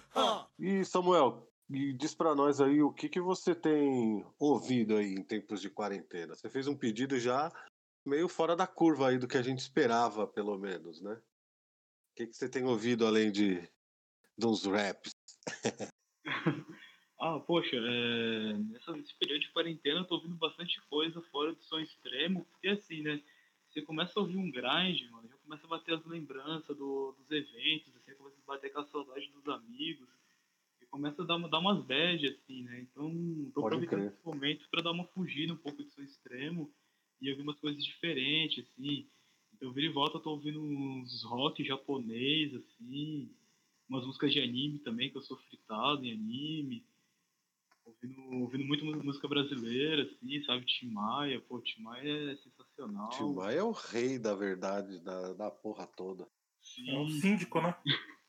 E 0.60 0.86
Samuel, 0.86 1.49
e 1.71 1.91
diz 1.91 2.13
pra 2.13 2.36
nós 2.36 2.62
aí 2.62 2.84
o 2.84 2.91
que, 2.91 3.10
que 3.10 3.19
você 3.19 3.55
tem 3.55 4.23
ouvido 4.38 4.95
aí 4.95 5.15
em 5.15 5.23
tempos 5.23 5.60
de 5.60 5.71
quarentena. 5.71 6.36
Você 6.36 6.47
fez 6.49 6.67
um 6.67 6.75
pedido 6.75 7.19
já 7.19 7.51
meio 8.06 8.28
fora 8.28 8.56
da 8.56 8.68
curva 8.68 9.10
aí 9.10 9.18
do 9.18 9.28
que 9.28 9.38
a 9.38 9.41
gente 9.41 9.60
esperava, 9.60 10.28
pelo 10.28 10.58
menos, 10.58 11.02
né? 11.02 11.13
O 11.13 12.15
que, 12.15 12.28
que 12.28 12.34
você 12.36 12.48
tem 12.50 12.63
ouvido 12.63 13.06
além 13.06 13.32
de, 13.32 13.62
de 14.38 14.46
uns 14.46 14.65
raps? 14.65 15.12
Ah, 17.18 17.39
poxa, 17.39 17.78
é... 17.78 18.54
nessa, 18.58 18.91
nesse 18.91 19.18
período 19.18 19.39
de 19.41 19.52
quarentena 19.52 20.02
eu 20.02 20.06
tô 20.06 20.15
ouvindo 20.15 20.36
bastante 20.36 20.82
coisa 20.89 21.22
fora 21.32 21.54
do 21.54 21.63
som 21.63 21.80
extremo, 21.80 22.46
porque 22.52 22.68
assim, 22.68 23.02
né? 23.02 23.24
Você 23.70 23.82
começa 23.82 24.20
a 24.20 24.22
ouvir 24.22 24.38
um 24.38 24.52
grind, 24.52 25.10
mano, 25.10 25.28
já 25.30 25.38
começa 25.38 25.65
a 25.65 25.70
bater 25.70 25.96
as 25.96 26.06
lembranças 26.06 26.76
do- 26.78 27.13
dos 27.13 27.32
eventos, 27.32 27.96
assim, 27.96 28.15
começa 28.15 28.36
a 28.38 28.46
bater 28.46 28.68
aquela 28.68 28.86
saudade 28.88 29.32
dos 29.32 29.48
amigos, 29.48 30.08
e 30.82 30.86
começa 30.86 31.24
a 31.24 31.26
dar, 31.26 31.38
dar 31.48 31.60
umas 31.60 31.84
bad, 31.86 32.28
assim, 32.28 32.63
né? 32.63 32.82
Então, 32.82 33.10
tô 33.54 33.62
Pode 33.62 33.76
aproveitando 33.76 34.00
crer. 34.02 34.13
esse 34.13 34.26
momento 34.26 34.70
pra 34.70 34.82
dar 34.82 34.91
uma 34.91 35.06
fugida 35.06 35.54
um 35.54 35.58
pouco 35.58 35.84
do 35.84 35.89
som 35.89 36.02
extremo 36.02 36.70
e 37.21 37.30
ouvir 37.32 37.43
umas 37.43 37.60
coisas 37.60 37.84
diferentes, 37.84 38.65
assim. 38.65 39.10
Então, 39.54 39.71
vira 39.71 39.88
e 39.88 39.93
volta, 39.93 40.17
eu 40.17 40.21
tô 40.21 40.32
ouvindo 40.32 40.62
uns 40.62 41.23
rock 41.23 41.63
japonês, 41.63 42.54
assim, 42.54 43.34
umas 43.88 44.06
músicas 44.06 44.34
de 44.34 44.39
anime 44.41 44.80
também, 44.80 45.10
que 45.10 45.17
eu 45.17 45.21
sou 45.21 45.38
fritado 45.38 46.04
em 46.06 46.12
anime 46.13 46.86
ouvindo, 47.86 48.21
ouvindo 48.41 48.65
muito 48.65 48.84
mu- 48.86 49.04
música 49.04 49.28
brasileira, 49.28 50.04
assim, 50.04 50.43
sabe? 50.43 50.65
Tim 50.65 50.89
Maia, 50.91 51.39
pô, 51.41 51.62
Tim 51.62 51.82
Maia 51.84 52.32
é 52.32 52.36
sensacional. 52.38 53.10
Tim 53.10 53.34
Maia 53.36 53.60
é 53.60 53.63
o 53.63 53.71
rei 53.71 54.17
da 54.19 54.34
verdade, 54.36 54.99
da, 54.99 55.34
da 55.34 55.51
porra 55.51 55.88
toda. 55.88 56.28
Sim, 56.62 56.89
É 56.89 56.99
o 56.99 57.08
síndico, 57.10 57.62
né? 57.62 57.75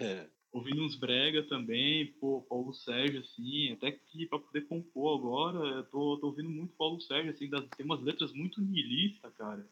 É. 0.00 0.30
ouvindo 0.52 0.82
uns 0.84 0.96
brega 0.96 1.42
também, 1.44 2.12
pô, 2.14 2.42
Paulo 2.42 2.72
Sérgio, 2.72 3.20
assim, 3.20 3.72
até 3.72 3.92
que 3.92 4.26
pra 4.26 4.38
poder 4.38 4.66
compor 4.66 5.18
agora, 5.18 5.58
eu 5.76 5.84
tô, 5.84 6.18
tô 6.18 6.28
ouvindo 6.28 6.50
muito 6.50 6.74
Paulo 6.76 7.00
Sérgio, 7.00 7.30
assim, 7.32 7.48
das, 7.48 7.66
tem 7.76 7.86
umas 7.86 8.00
letras 8.02 8.32
muito 8.32 8.60
nihilistas, 8.60 9.32
cara. 9.34 9.68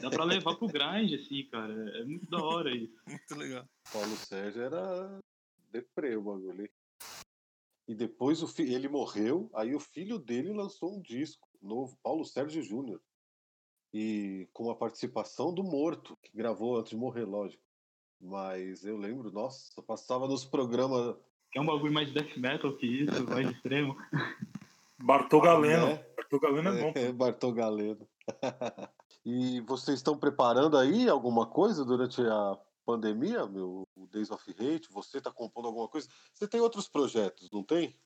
Dá 0.00 0.10
pra 0.10 0.24
levar 0.24 0.56
pro 0.56 0.68
grind, 0.68 1.14
assim, 1.14 1.44
cara. 1.44 1.72
É 1.98 2.04
muito 2.04 2.28
da 2.28 2.42
hora 2.42 2.74
isso. 2.74 2.94
Muito 3.08 3.34
legal. 3.34 3.66
Paulo 3.90 4.16
Sérgio 4.16 4.60
era 4.62 5.18
deprê 5.70 6.14
o 6.16 6.22
bagulho. 6.22 6.68
E 7.88 7.94
depois 7.94 8.42
o 8.42 8.46
fi- 8.46 8.72
ele 8.72 8.88
morreu, 8.88 9.50
aí 9.54 9.74
o 9.74 9.80
filho 9.80 10.18
dele 10.18 10.52
lançou 10.52 10.96
um 10.96 11.00
disco 11.00 11.48
novo, 11.60 11.96
Paulo 12.02 12.24
Sérgio 12.24 12.62
Júnior. 12.62 13.00
E 13.94 14.46
com 14.52 14.70
a 14.70 14.76
participação 14.76 15.54
do 15.54 15.62
Morto, 15.62 16.16
que 16.22 16.36
gravou 16.36 16.78
antes 16.78 16.90
de 16.90 16.96
morrer, 16.96 17.24
lógico. 17.24 17.62
Mas 18.22 18.84
eu 18.84 18.96
lembro, 18.96 19.32
nossa, 19.32 19.82
passava 19.82 20.28
nos 20.28 20.44
programas. 20.44 21.16
É 21.54 21.60
um 21.60 21.66
bagulho 21.66 21.92
mais 21.92 22.12
death 22.12 22.36
metal 22.36 22.72
que 22.76 22.86
isso, 22.86 23.10
mais 23.28 23.50
extremo. 23.50 23.96
Bartol 24.98 25.40
Galeno. 25.40 25.86
né? 25.88 26.04
Bartol 26.16 26.40
Galeno 26.40 26.68
é 26.68 26.80
bom. 26.80 26.92
É, 26.94 27.12
Bartol 27.12 27.52
Galeno. 27.52 28.08
e 29.26 29.60
vocês 29.62 29.98
estão 29.98 30.16
preparando 30.16 30.78
aí 30.78 31.08
alguma 31.08 31.46
coisa 31.46 31.84
durante 31.84 32.20
a 32.22 32.56
pandemia, 32.86 33.44
meu? 33.46 33.82
O 33.96 34.06
Days 34.06 34.30
of 34.30 34.48
Hate? 34.50 34.88
Você 34.92 35.18
está 35.18 35.32
compondo 35.32 35.66
alguma 35.66 35.88
coisa? 35.88 36.08
Você 36.32 36.46
tem 36.46 36.60
outros 36.60 36.88
projetos, 36.88 37.50
não 37.50 37.64
tem? 37.64 37.96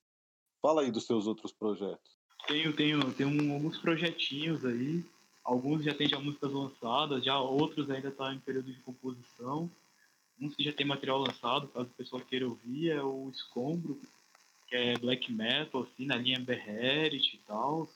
Fala 0.62 0.81
aí 0.81 0.90
dos 0.90 1.05
seus 1.07 1.26
outros 1.26 1.52
projetos. 1.52 2.16
Tenho, 2.48 2.74
tenho, 2.74 3.12
tenho 3.12 3.29
um- 3.29 3.52
alguns 3.55 3.76
projetinhos 3.79 4.64
aí. 4.64 5.05
Alguns 5.44 5.85
já 5.85 5.94
tem 5.94 6.09
já 6.09 6.18
músicas 6.18 6.52
lançadas, 6.52 7.24
já 7.24 7.38
outros 7.38 7.88
ainda 7.90 8.11
tá 8.11 8.33
em 8.33 8.40
período 8.40 8.72
de 8.72 8.81
composição. 8.81 9.70
Uns 10.40 10.55
que 10.55 10.64
já 10.64 10.72
tem 10.72 10.87
material 10.87 11.18
lançado, 11.18 11.68
caso 11.68 11.88
o 11.88 11.94
pessoal 11.94 12.22
queira 12.22 12.46
ouvir, 12.46 12.90
é 12.90 13.03
o 13.03 13.31
Escombro, 13.31 14.01
que 14.68 14.77
é 14.77 14.99
black 14.99 15.33
metal, 15.33 15.83
assim, 15.83 16.05
na 16.05 16.16
linha 16.16 16.38
Beherit 16.40 17.37
e 17.37 17.38
tal. 17.46 17.88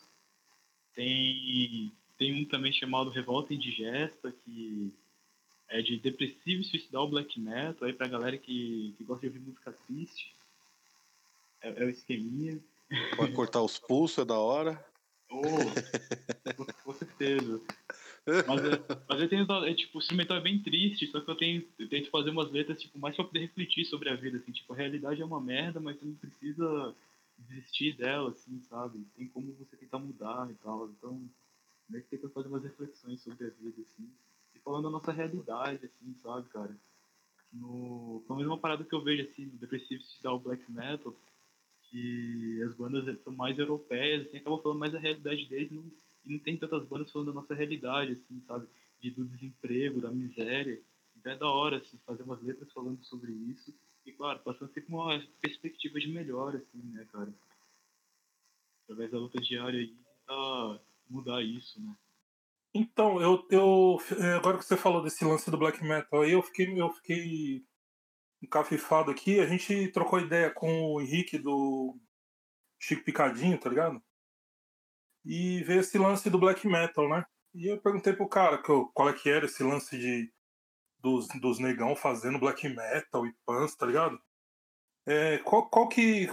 Tem, 0.94 1.92
tem 2.16 2.40
um 2.40 2.44
também 2.44 2.72
chamado 2.72 3.10
Revolta 3.10 3.52
Indigesta, 3.52 4.32
que 4.32 4.92
é 5.68 5.82
de 5.82 5.98
depressivo 5.98 6.62
e 6.62 6.64
suicidal 6.64 7.08
black 7.08 7.38
metal, 7.38 7.86
aí 7.86 7.92
pra 7.92 8.08
galera 8.08 8.36
que, 8.36 8.94
que 8.96 9.04
gosta 9.04 9.20
de 9.20 9.26
ouvir 9.28 9.46
música 9.46 9.72
triste. 9.86 10.34
É, 11.60 11.82
é 11.82 11.84
o 11.84 11.90
esqueminha. 11.90 12.58
Pode 13.16 13.32
cortar 13.34 13.62
os 13.62 13.78
pulsos, 13.78 14.18
é 14.18 14.24
da 14.24 14.38
hora. 14.38 14.84
Oh, 15.30 15.46
com 16.84 16.94
certeza. 16.94 17.60
Mas, 18.46 18.64
é, 18.64 18.70
mas 19.08 19.20
eu 19.20 19.28
tenho, 19.28 19.46
é, 19.64 19.74
tipo, 19.74 19.98
o 19.98 20.00
instrumental 20.00 20.36
é 20.36 20.40
bem 20.40 20.58
triste, 20.58 21.06
só 21.06 21.20
que 21.20 21.30
eu, 21.30 21.34
tenho, 21.36 21.66
eu 21.78 21.88
tento 21.88 22.10
fazer 22.10 22.30
umas 22.30 22.50
letras, 22.50 22.80
tipo, 22.80 22.98
mais 22.98 23.14
pra 23.16 23.24
poder 23.24 23.40
refletir 23.40 23.84
sobre 23.84 24.08
a 24.08 24.16
vida, 24.16 24.38
assim, 24.38 24.52
tipo, 24.52 24.72
a 24.72 24.76
realidade 24.76 25.20
é 25.20 25.24
uma 25.24 25.40
merda, 25.40 25.80
mas 25.80 25.98
você 25.98 26.04
não 26.04 26.14
precisa 26.14 26.94
desistir 27.38 27.96
dela, 27.96 28.30
assim, 28.30 28.60
sabe? 28.68 29.04
Tem 29.16 29.26
como 29.28 29.52
você 29.54 29.76
tentar 29.76 29.98
mudar 29.98 30.48
e 30.50 30.54
tal, 30.54 30.88
então, 30.88 31.20
meio 31.88 32.04
que 32.04 32.10
tenta 32.10 32.28
fazer 32.28 32.48
umas 32.48 32.62
reflexões 32.62 33.20
sobre 33.20 33.46
a 33.46 33.50
vida, 33.50 33.80
assim, 33.80 34.08
e 34.54 34.58
falando 34.60 34.84
da 34.84 34.90
nossa 34.90 35.12
realidade, 35.12 35.84
assim, 35.84 36.14
sabe, 36.22 36.48
cara? 36.50 36.76
No, 37.52 38.22
pelo 38.26 38.38
menos 38.38 38.52
uma 38.52 38.58
parada 38.58 38.84
que 38.84 38.94
eu 38.94 39.02
vejo, 39.02 39.22
assim, 39.22 39.46
no 39.46 39.58
Depressive 39.58 40.02
Suicidal 40.02 40.38
Black 40.38 40.70
Metal, 40.70 41.14
que 41.90 42.62
as 42.62 42.74
bandas 42.74 43.20
são 43.22 43.32
mais 43.32 43.58
europeias, 43.58 44.26
assim, 44.26 44.36
acabam 44.36 44.60
falando 44.62 44.78
mais 44.78 44.92
da 44.92 44.98
realidade 44.98 45.46
deles, 45.46 45.72
não, 45.72 45.84
e 46.24 46.32
não 46.32 46.38
tem 46.38 46.56
tantas 46.56 46.84
bandas 46.86 47.10
falando 47.10 47.28
da 47.28 47.40
nossa 47.40 47.54
realidade, 47.54 48.12
assim, 48.12 48.42
sabe? 48.46 48.66
De, 49.00 49.10
do 49.10 49.24
desemprego, 49.24 50.00
da 50.00 50.10
miséria. 50.10 50.80
Então 51.16 51.32
é 51.32 51.36
da 51.36 51.48
hora, 51.48 51.78
assim, 51.78 51.98
fazer 52.06 52.22
umas 52.22 52.42
letras 52.42 52.72
falando 52.72 53.02
sobre 53.04 53.32
isso. 53.32 53.74
E, 54.04 54.12
claro, 54.12 54.40
passando 54.40 54.72
sempre 54.72 54.92
uma 54.92 55.22
perspectiva 55.40 55.98
de 55.98 56.08
melhor, 56.08 56.56
assim, 56.56 56.82
né, 56.92 57.06
cara? 57.12 57.32
Através 58.84 59.10
da 59.10 59.18
luta 59.18 59.40
diária 59.40 59.78
aí, 59.78 59.88
tentar 59.88 60.80
mudar 61.08 61.42
isso, 61.42 61.80
né? 61.80 61.94
Então, 62.72 63.20
eu, 63.20 63.46
eu 63.50 63.98
é, 64.18 64.34
agora 64.34 64.56
que 64.56 64.64
você 64.64 64.76
falou 64.76 65.02
desse 65.02 65.24
lance 65.24 65.50
do 65.50 65.58
black 65.58 65.82
metal, 65.82 66.22
aí 66.22 66.32
eu 66.32 66.42
fiquei, 66.42 66.80
eu 66.80 66.90
fiquei 66.90 67.64
encafifado 68.40 69.10
aqui. 69.10 69.40
A 69.40 69.46
gente 69.46 69.88
trocou 69.88 70.20
ideia 70.20 70.50
com 70.50 70.94
o 70.94 71.00
Henrique 71.00 71.36
do 71.36 71.96
Chico 72.78 73.04
Picadinho, 73.04 73.58
tá 73.58 73.68
ligado? 73.68 74.00
E 75.24 75.62
veio 75.64 75.80
esse 75.80 75.98
lance 75.98 76.30
do 76.30 76.38
black 76.38 76.66
metal, 76.66 77.08
né? 77.08 77.24
E 77.54 77.66
eu 77.70 77.80
perguntei 77.80 78.12
pro 78.12 78.28
cara 78.28 78.62
que 78.62 78.70
eu- 78.70 78.86
qual 78.94 79.08
é 79.08 79.12
que 79.12 79.28
era 79.28 79.46
esse 79.46 79.62
lance 79.62 79.98
de 79.98 80.32
dos, 80.98 81.28
dos 81.40 81.58
negão 81.58 81.96
fazendo 81.96 82.38
black 82.38 82.68
metal 82.68 83.26
e 83.26 83.34
pants, 83.46 83.74
tá 83.74 83.86
ligado? 83.86 84.20
É, 85.06 85.38
qual, 85.38 85.68
qual 85.68 85.88
que 85.88 86.28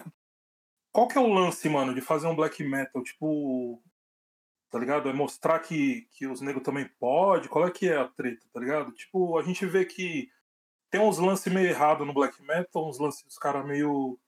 qual 0.91 1.07
que 1.07 1.17
é 1.17 1.21
o 1.21 1.27
lance, 1.31 1.69
mano, 1.69 1.93
de 1.93 2.01
fazer 2.01 2.27
um 2.27 2.35
black 2.35 2.63
metal? 2.63 3.03
Tipo, 3.03 3.81
tá 4.69 4.79
ligado? 4.79 5.09
É 5.09 5.13
mostrar 5.13 5.59
que, 5.59 6.07
que 6.11 6.27
os 6.27 6.41
negros 6.41 6.63
também 6.63 6.89
pode. 6.99 7.49
Qual 7.49 7.67
é 7.67 7.71
que 7.71 7.87
é 7.87 7.97
a 7.97 8.07
treta, 8.07 8.45
tá 8.51 8.59
ligado? 8.59 8.91
Tipo, 8.93 9.37
a 9.37 9.43
gente 9.43 9.65
vê 9.65 9.85
que 9.85 10.29
tem 10.89 11.01
uns 11.01 11.19
lances 11.19 11.51
meio 11.53 11.67
errados 11.69 12.05
no 12.07 12.13
black 12.13 12.41
metal, 12.43 12.89
uns 12.89 12.99
lances 12.99 13.23
dos 13.23 13.37
caras 13.37 13.65
meio 13.65 14.19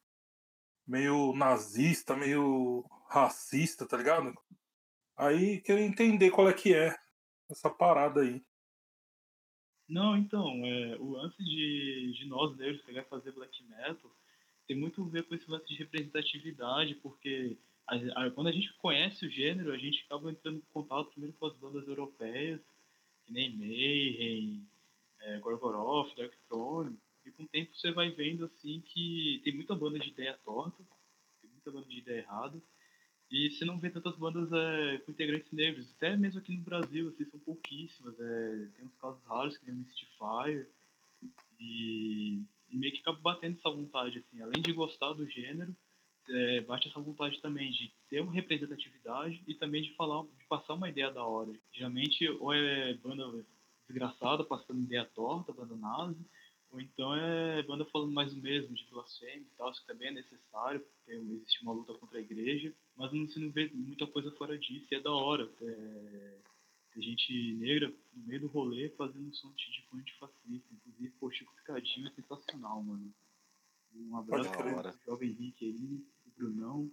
meio 0.88 1.34
nazista, 1.36 2.15
meio 2.15 2.86
racista, 3.10 3.88
tá 3.88 3.98
ligado? 3.98 4.34
Aí 5.17 5.60
queria 5.62 5.84
entender 5.86 6.32
qual 6.32 6.48
é 6.50 6.54
que 6.54 6.74
é 6.74 6.95
essa 7.50 7.69
parada 7.69 8.22
aí. 8.22 8.41
Não, 9.88 10.15
então, 10.15 10.48
é, 10.65 10.95
o 10.98 11.10
lance 11.12 11.43
de, 11.43 12.13
de 12.15 12.26
nós 12.28 12.56
negros 12.56 12.82
pegar 12.84 13.04
fazer 13.06 13.32
black 13.32 13.63
metal 13.63 14.12
tem 14.67 14.78
muito 14.78 15.04
a 15.04 15.08
ver 15.10 15.24
com 15.24 15.34
esse 15.34 15.50
lance 15.50 15.65
de 15.67 15.76
representatividade, 15.76 16.93
porque 16.95 17.58
a- 17.88 18.26
a- 18.26 18.32
quando 18.32 18.48
a 18.48 18.52
gente 18.52 18.72
conhece 18.74 19.26
o 19.26 19.30
gênero, 19.32 19.74
a 19.74 19.78
gente 19.80 20.04
acaba 20.06 20.30
entrando 20.30 20.58
em 20.58 20.74
contato 20.74 21.10
primeiro 21.10 21.36
com 21.38 21.48
as 21.48 21.56
bandas 21.56 21.88
europeias, 21.88 22.62
que 23.26 23.34
nem 23.34 23.58
Mayhem, 23.58 24.67
é, 25.22 25.39
Gorgoroth, 25.39 26.15
Darkthrone, 26.15 26.95
e 27.26 27.32
com 27.32 27.43
o 27.43 27.48
tempo 27.48 27.76
você 27.76 27.91
vai 27.91 28.12
vendo 28.12 28.45
assim 28.45 28.80
que 28.82 29.41
tem 29.43 29.56
muita 29.56 29.74
banda 29.76 29.98
de 29.98 30.10
ideia 30.10 30.38
torta, 30.45 30.84
tem 31.41 31.50
muita 31.50 31.72
banda 31.72 31.88
de 31.88 31.98
ideia 31.98 32.19
errada, 32.19 32.62
e 33.32 33.52
você 33.52 33.63
não 33.63 33.78
vê 33.78 33.89
tantas 33.89 34.15
bandas 34.15 34.52
é, 34.52 34.98
com 35.00 35.12
integrantes 35.12 35.52
negros, 35.52 35.92
até 35.96 36.15
mesmo 36.18 36.39
aqui 36.39 36.56
no 36.56 36.63
Brasil, 36.63 37.10
assim, 37.10 37.26
são 37.26 37.39
pouquíssimas. 37.39 38.20
é, 38.20 38.68
tem 38.76 38.86
uns 38.86 38.96
casos 38.96 39.24
raros, 39.26 39.58
que 39.58 39.65
nem 39.65 39.76
o 39.76 39.78
Mystifier, 39.80 40.68
e, 41.60 42.42
e 42.70 42.78
meio 42.78 42.94
que 42.94 43.00
acaba 43.00 43.20
batendo 43.20 43.58
essa 43.58 43.70
vontade, 43.70 44.20
assim, 44.20 44.42
além 44.42 44.62
de 44.62 44.74
gostar 44.74 45.13
do 45.13 45.30
gênero, 45.30 45.76
é, 46.30 46.62
bate 46.62 46.88
essa 46.88 47.00
vontade 47.00 47.39
também 47.42 47.72
de 47.72 47.92
ter 48.10 48.22
uma 48.22 48.32
representatividade 48.32 49.42
e 49.48 49.54
também 49.56 49.82
de 49.82 49.96
falar, 49.96 50.24
de 50.24 50.46
passar 50.48 50.74
uma 50.74 50.89
ideia 50.89 51.12
da 51.12 51.24
hora. 51.24 51.52
Geralmente, 51.72 52.28
ou 52.39 52.54
é 52.54 52.94
banda 52.96 53.46
desgraçada, 53.88 54.44
passando 54.44 54.84
ideia 54.84 55.06
torta, 55.06 55.52
banda 55.52 55.76
nazi, 55.76 56.24
ou 56.71 56.79
então 56.79 57.15
é 57.15 57.63
banda 57.63 57.86
falando 57.86 58.12
mais 58.12 58.32
o 58.34 58.38
mesmo, 58.38 58.75
de 58.75 58.86
blasfêmia 58.86 59.39
e 59.39 59.58
tal, 59.58 59.71
isso 59.71 59.82
que 59.82 59.88
também 59.88 60.10
é 60.10 60.12
necessário, 60.12 60.79
porque 60.79 61.12
existe 61.12 61.63
uma 61.63 61.73
luta 61.73 61.93
contra 61.95 62.19
a 62.19 62.21
igreja, 62.21 62.73
mas 62.95 63.12
não 63.12 63.27
se 63.27 63.39
não 63.39 63.51
vê 63.51 63.69
muita 63.73 64.05
coisa 64.08 64.32
fora 64.32 64.58
disso, 64.58 64.88
e 64.91 64.95
é 64.95 64.99
da 64.99 65.12
hora. 65.12 65.49
É, 65.62 66.38
tem 66.93 67.03
gente 67.03 67.53
negra 67.53 67.93
no 68.13 68.27
meio 68.27 68.41
do 68.41 68.47
rolê 68.47 68.89
fazendo 68.89 69.27
um 69.27 69.34
som 69.34 69.49
de 69.51 69.71
tipo 69.71 69.97
antifascista, 69.97 70.73
inclusive, 70.73 71.13
pô, 71.19 71.32
Chico 71.32 71.55
Picadinho 71.55 72.08
é 72.08 72.12
sensacional, 72.12 72.84
mano. 72.84 73.13
Um 73.95 74.17
abraço 74.17 74.51
crer. 74.51 74.82
pro 74.82 74.99
jovem 75.05 75.32
Henrique 75.32 75.65
aí, 75.65 76.05
pro 76.36 76.51
Brunão. 76.51 76.91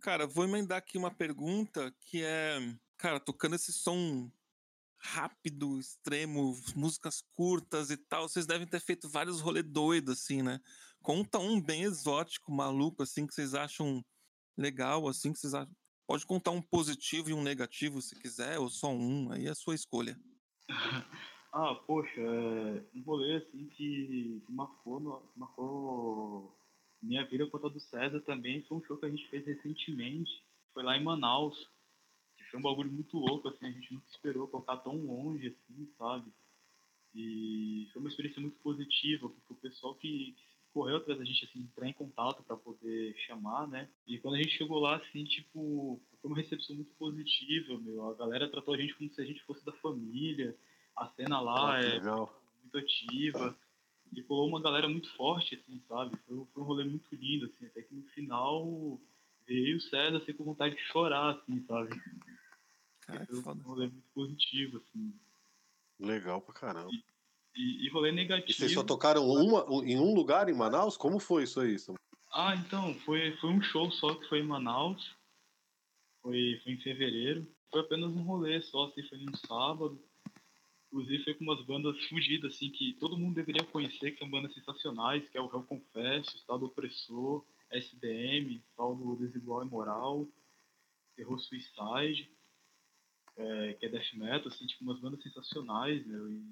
Cara, 0.00 0.26
vou 0.26 0.44
emendar 0.44 0.78
aqui 0.78 0.96
uma 0.96 1.10
pergunta 1.10 1.92
que 2.02 2.22
é, 2.22 2.58
cara, 2.96 3.18
tocando 3.18 3.56
esse 3.56 3.72
som 3.72 4.30
rápido, 5.00 5.78
extremo, 5.78 6.56
músicas 6.74 7.22
curtas 7.34 7.90
e 7.90 7.96
tal, 7.96 8.28
vocês 8.28 8.46
devem 8.46 8.66
ter 8.66 8.80
feito 8.80 9.08
vários 9.08 9.40
rolê 9.40 9.62
doidos, 9.62 10.20
assim, 10.20 10.42
né? 10.42 10.60
Conta 11.02 11.38
um 11.38 11.60
bem 11.60 11.82
exótico, 11.82 12.52
maluco, 12.52 13.02
assim, 13.02 13.26
que 13.26 13.34
vocês 13.34 13.54
acham 13.54 14.04
legal, 14.56 15.06
assim, 15.06 15.32
que 15.32 15.38
vocês 15.38 15.54
acham. 15.54 15.72
Pode 16.06 16.26
contar 16.26 16.50
um 16.50 16.62
positivo 16.62 17.30
e 17.30 17.34
um 17.34 17.42
negativo, 17.42 18.00
se 18.00 18.18
quiser, 18.18 18.58
ou 18.58 18.68
só 18.68 18.90
um, 18.90 19.30
aí 19.30 19.46
é 19.46 19.50
a 19.50 19.54
sua 19.54 19.74
escolha. 19.74 20.18
Ah, 21.50 21.74
poxa, 21.74 22.20
é 22.20 22.84
um 22.94 23.02
rolê 23.06 23.36
assim 23.36 23.68
que 23.70 24.42
marcou, 24.50 25.32
marcou 25.34 26.54
minha 27.02 27.24
vida 27.26 27.46
com 27.46 27.56
a 27.56 27.70
do 27.70 27.80
César 27.80 28.20
também. 28.20 28.62
Foi 28.64 28.76
um 28.76 28.84
show 28.84 28.98
que 28.98 29.06
a 29.06 29.08
gente 29.08 29.26
fez 29.28 29.46
recentemente. 29.46 30.30
Foi 30.74 30.82
lá 30.82 30.96
em 30.96 31.02
Manaus. 31.02 31.56
Foi 32.50 32.58
um 32.58 32.62
bagulho 32.62 32.90
muito 32.90 33.18
louco, 33.18 33.48
assim, 33.48 33.66
a 33.66 33.70
gente 33.70 33.92
nunca 33.92 34.06
esperou 34.08 34.46
tocar 34.46 34.78
tão 34.78 34.96
longe 34.96 35.48
assim, 35.48 35.88
sabe? 35.98 36.30
E 37.14 37.88
foi 37.92 38.00
uma 38.00 38.08
experiência 38.08 38.40
muito 38.40 38.56
positiva, 38.58 39.28
porque 39.28 39.52
o 39.52 39.56
pessoal 39.56 39.94
que, 39.94 40.32
que 40.32 40.44
correu 40.72 40.96
atrás 40.98 41.18
da 41.18 41.24
gente, 41.24 41.44
assim, 41.44 41.60
entrar 41.60 41.88
em 41.88 41.92
contato 41.92 42.42
para 42.42 42.56
poder 42.56 43.14
chamar, 43.26 43.66
né? 43.66 43.88
E 44.06 44.18
quando 44.18 44.34
a 44.34 44.38
gente 44.38 44.56
chegou 44.56 44.78
lá, 44.78 44.96
assim, 44.96 45.24
tipo, 45.24 46.00
foi 46.20 46.30
uma 46.30 46.36
recepção 46.36 46.76
muito 46.76 46.92
positiva, 46.94 47.78
meu. 47.78 48.08
A 48.10 48.14
galera 48.14 48.48
tratou 48.50 48.74
a 48.74 48.78
gente 48.78 48.94
como 48.94 49.10
se 49.10 49.20
a 49.20 49.24
gente 49.24 49.42
fosse 49.44 49.64
da 49.64 49.72
família. 49.72 50.56
A 50.96 51.06
cena 51.08 51.40
lá 51.40 51.74
Ah, 51.76 51.80
é 51.80 51.94
legal. 51.94 52.42
muito 52.62 52.78
ativa. 52.78 53.56
E 54.12 54.22
colou 54.22 54.48
uma 54.48 54.60
galera 54.60 54.88
muito 54.88 55.10
forte, 55.16 55.54
assim, 55.54 55.80
sabe? 55.86 56.16
Foi, 56.26 56.44
foi 56.52 56.62
um 56.62 56.66
rolê 56.66 56.84
muito 56.84 57.14
lindo, 57.14 57.46
assim, 57.46 57.66
até 57.66 57.82
que 57.82 57.94
no 57.94 58.02
final 58.10 58.98
veio 59.48 59.78
o 59.78 59.80
César 59.80 60.18
assim, 60.18 60.32
com 60.34 60.44
vontade 60.44 60.76
de 60.76 60.82
chorar, 60.82 61.30
assim, 61.30 61.64
sabe? 61.66 61.90
Cara, 63.00 63.26
que 63.26 63.34
um 63.34 63.40
rolê 63.62 63.86
muito 63.88 64.08
positivo, 64.14 64.76
assim. 64.76 65.12
Legal 65.98 66.40
pra 66.42 66.54
caramba. 66.54 66.90
E, 67.56 67.86
e 67.86 67.90
rolê 67.90 68.10
E 68.10 68.12
negativo. 68.12 68.52
vocês 68.56 68.72
só 68.72 68.84
tocaram 68.84 69.26
uma, 69.26 69.64
em 69.84 69.98
um 69.98 70.14
lugar 70.14 70.48
em 70.48 70.54
Manaus? 70.54 70.96
Como 70.96 71.18
foi 71.18 71.44
isso 71.44 71.60
aí? 71.60 71.78
Samuel? 71.78 71.98
Ah, 72.32 72.54
então, 72.54 72.94
foi, 73.00 73.34
foi 73.38 73.50
um 73.50 73.62
show 73.62 73.90
só 73.90 74.14
que 74.14 74.28
foi 74.28 74.40
em 74.40 74.46
Manaus. 74.46 75.16
Foi, 76.22 76.60
foi 76.62 76.72
em 76.74 76.80
fevereiro. 76.80 77.50
Foi 77.70 77.80
apenas 77.80 78.12
um 78.12 78.22
rolê 78.22 78.60
só, 78.60 78.84
assim, 78.86 79.02
foi 79.08 79.18
num 79.18 79.34
sábado. 79.34 80.00
Inclusive 80.86 81.24
foi 81.24 81.34
com 81.34 81.44
umas 81.44 81.64
bandas 81.66 81.98
fugidas, 82.06 82.54
assim, 82.54 82.70
que 82.70 82.94
todo 82.94 83.18
mundo 83.18 83.34
deveria 83.34 83.64
conhecer, 83.64 84.12
que 84.12 84.18
são 84.18 84.30
bandas 84.30 84.54
sensacionais, 84.54 85.28
que 85.28 85.36
é 85.36 85.40
o 85.40 85.46
Hell 85.46 85.64
Confesso, 85.64 86.36
Estado 86.36 86.64
Opressor, 86.66 87.44
SDM, 87.70 88.60
Saldo 88.76 89.16
Desigual 89.16 89.64
e 89.64 89.68
Moral, 89.68 90.26
Terror 91.16 91.38
Suicide, 91.40 92.30
é, 93.36 93.72
que 93.74 93.86
é 93.86 93.88
death 93.88 94.12
metal, 94.14 94.48
assim, 94.48 94.66
tipo, 94.66 94.84
umas 94.84 94.98
bandas 95.00 95.22
sensacionais, 95.22 96.04
meu, 96.06 96.30
e... 96.30 96.42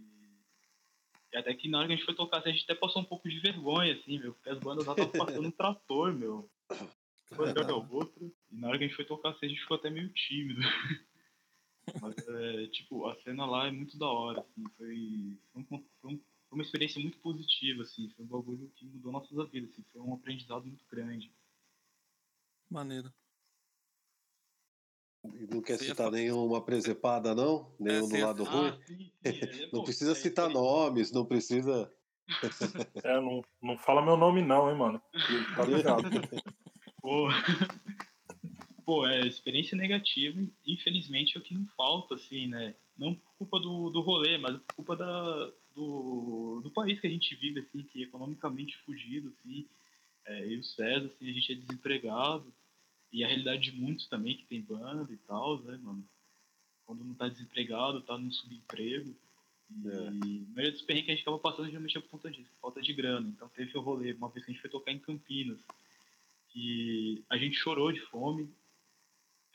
e 1.32 1.36
até 1.36 1.52
que 1.54 1.68
na 1.68 1.78
hora 1.78 1.86
que 1.88 1.92
a 1.94 1.96
gente 1.96 2.04
foi 2.04 2.14
tocar, 2.14 2.38
assim, 2.38 2.50
a 2.50 2.52
gente 2.52 2.64
até 2.64 2.74
passou 2.74 3.02
um 3.02 3.04
pouco 3.04 3.28
de 3.28 3.38
vergonha, 3.40 3.94
assim, 3.94 4.18
meu, 4.18 4.34
porque 4.34 4.50
as 4.50 4.58
bandas 4.58 4.86
lá 4.86 4.92
estavam 4.92 5.12
passando 5.12 5.46
um 5.48 5.50
trator, 5.50 6.12
meu. 6.12 6.48
Atrás 7.32 7.66
da 7.66 7.74
outra, 7.76 8.24
e 8.52 8.56
na 8.56 8.68
hora 8.68 8.78
que 8.78 8.84
a 8.84 8.86
gente 8.86 8.96
foi 8.96 9.04
tocar, 9.04 9.30
assim, 9.30 9.46
a 9.46 9.48
gente 9.48 9.60
ficou 9.60 9.76
até 9.76 9.90
meio 9.90 10.08
tímido. 10.10 10.60
Mas, 12.00 12.16
é, 12.28 12.66
tipo, 12.68 13.06
a 13.06 13.14
cena 13.22 13.46
lá 13.46 13.66
é 13.66 13.70
muito 13.70 13.96
da 13.98 14.06
hora, 14.08 14.40
assim, 14.40 14.64
foi, 14.76 15.36
foi, 15.52 15.62
um- 15.62 15.84
foi 16.00 16.10
um- 16.12 16.20
foi 16.48 16.58
uma 16.58 16.62
experiência 16.64 17.00
muito 17.00 17.18
positiva, 17.18 17.82
assim, 17.82 18.08
foi 18.10 18.24
um 18.24 18.28
bagulho 18.28 18.70
que 18.76 18.86
mudou 18.86 19.12
nossas 19.12 19.50
vidas, 19.50 19.70
assim, 19.70 19.84
foi 19.92 20.00
um 20.02 20.14
aprendizado 20.14 20.64
muito 20.66 20.84
grande. 20.90 21.30
Maneiro. 22.70 23.12
E 25.34 25.46
Não 25.52 25.60
quer 25.60 25.76
Você 25.76 25.84
ia 25.84 25.90
citar 25.90 26.06
falar- 26.06 26.10
nenhuma 26.12 26.64
presepada, 26.64 27.34
não? 27.34 27.74
Nenhum 27.80 28.02
você 28.02 28.12
do 28.12 28.16
ia 28.18 28.26
lado 28.26 28.44
falar- 28.44 28.60
ruim? 28.60 28.70
Ah, 28.70 28.84
sim, 28.86 28.96
sim, 28.96 29.12
é, 29.24 29.62
Não 29.72 29.80
pô, 29.80 29.84
precisa 29.84 30.12
é, 30.12 30.14
citar 30.14 30.48
é, 30.50 30.52
nomes, 30.52 31.10
não 31.12 31.24
precisa. 31.26 31.92
É, 33.04 33.20
não, 33.20 33.44
não 33.62 33.78
fala 33.78 34.04
meu 34.04 34.16
nome 34.16 34.42
não, 34.42 34.70
hein, 34.70 34.76
mano. 34.76 35.02
Tá 35.56 35.64
ligado. 35.64 36.02
Pô, 37.00 37.28
pô, 38.84 39.06
é 39.06 39.20
experiência 39.26 39.76
negativa, 39.76 40.40
infelizmente 40.66 41.36
é 41.36 41.40
o 41.40 41.42
que 41.42 41.54
não 41.54 41.64
falta, 41.76 42.16
assim, 42.16 42.48
né? 42.48 42.74
Não 42.98 43.14
por 43.14 43.32
culpa 43.38 43.60
do, 43.60 43.90
do 43.90 44.00
rolê, 44.00 44.38
mas 44.38 44.56
por 44.58 44.74
culpa 44.74 44.96
da, 44.96 45.52
do, 45.76 46.60
do 46.62 46.70
país 46.70 46.98
que 46.98 47.06
a 47.06 47.10
gente 47.10 47.34
vive, 47.36 47.60
assim, 47.60 47.82
que 47.82 48.00
é 48.00 48.06
economicamente 48.06 48.76
fugido, 48.78 49.28
assim. 49.28 49.68
É, 50.24 50.44
eu 50.44 50.52
e 50.52 50.58
o 50.58 50.64
César, 50.64 51.06
assim, 51.06 51.30
a 51.30 51.32
gente 51.32 51.52
é 51.52 51.54
desempregado. 51.54 52.52
E 53.12 53.22
a 53.22 53.28
realidade 53.28 53.70
de 53.70 53.78
muitos 53.78 54.08
também 54.08 54.36
que 54.36 54.46
tem 54.46 54.60
banda 54.62 55.12
e 55.12 55.16
tal, 55.18 55.60
né, 55.62 55.78
mano? 55.80 56.04
Quando 56.84 57.04
não 57.04 57.14
tá 57.14 57.28
desempregado, 57.28 58.00
tá 58.02 58.18
num 58.18 58.30
subemprego. 58.32 59.14
E 59.70 59.88
É. 59.88 60.08
a 60.08 60.10
maioria 60.10 60.72
dos 60.72 60.82
perrengues 60.82 61.06
que 61.06 61.12
a 61.12 61.14
gente 61.14 61.22
acaba 61.22 61.38
passando 61.38 61.66
geralmente 61.66 61.96
é 61.96 62.00
por 62.00 62.10
conta 62.10 62.30
disso, 62.30 62.50
falta 62.60 62.80
de 62.80 62.92
grana. 62.92 63.28
Então 63.28 63.48
teve 63.50 63.76
o 63.76 63.80
rolê, 63.80 64.12
uma 64.12 64.28
vez 64.30 64.44
que 64.44 64.50
a 64.50 64.54
gente 64.54 64.60
foi 64.62 64.70
tocar 64.70 64.92
em 64.92 64.98
Campinas, 64.98 65.58
que 66.48 67.24
a 67.28 67.36
gente 67.36 67.56
chorou 67.56 67.92
de 67.92 68.00
fome. 68.06 68.48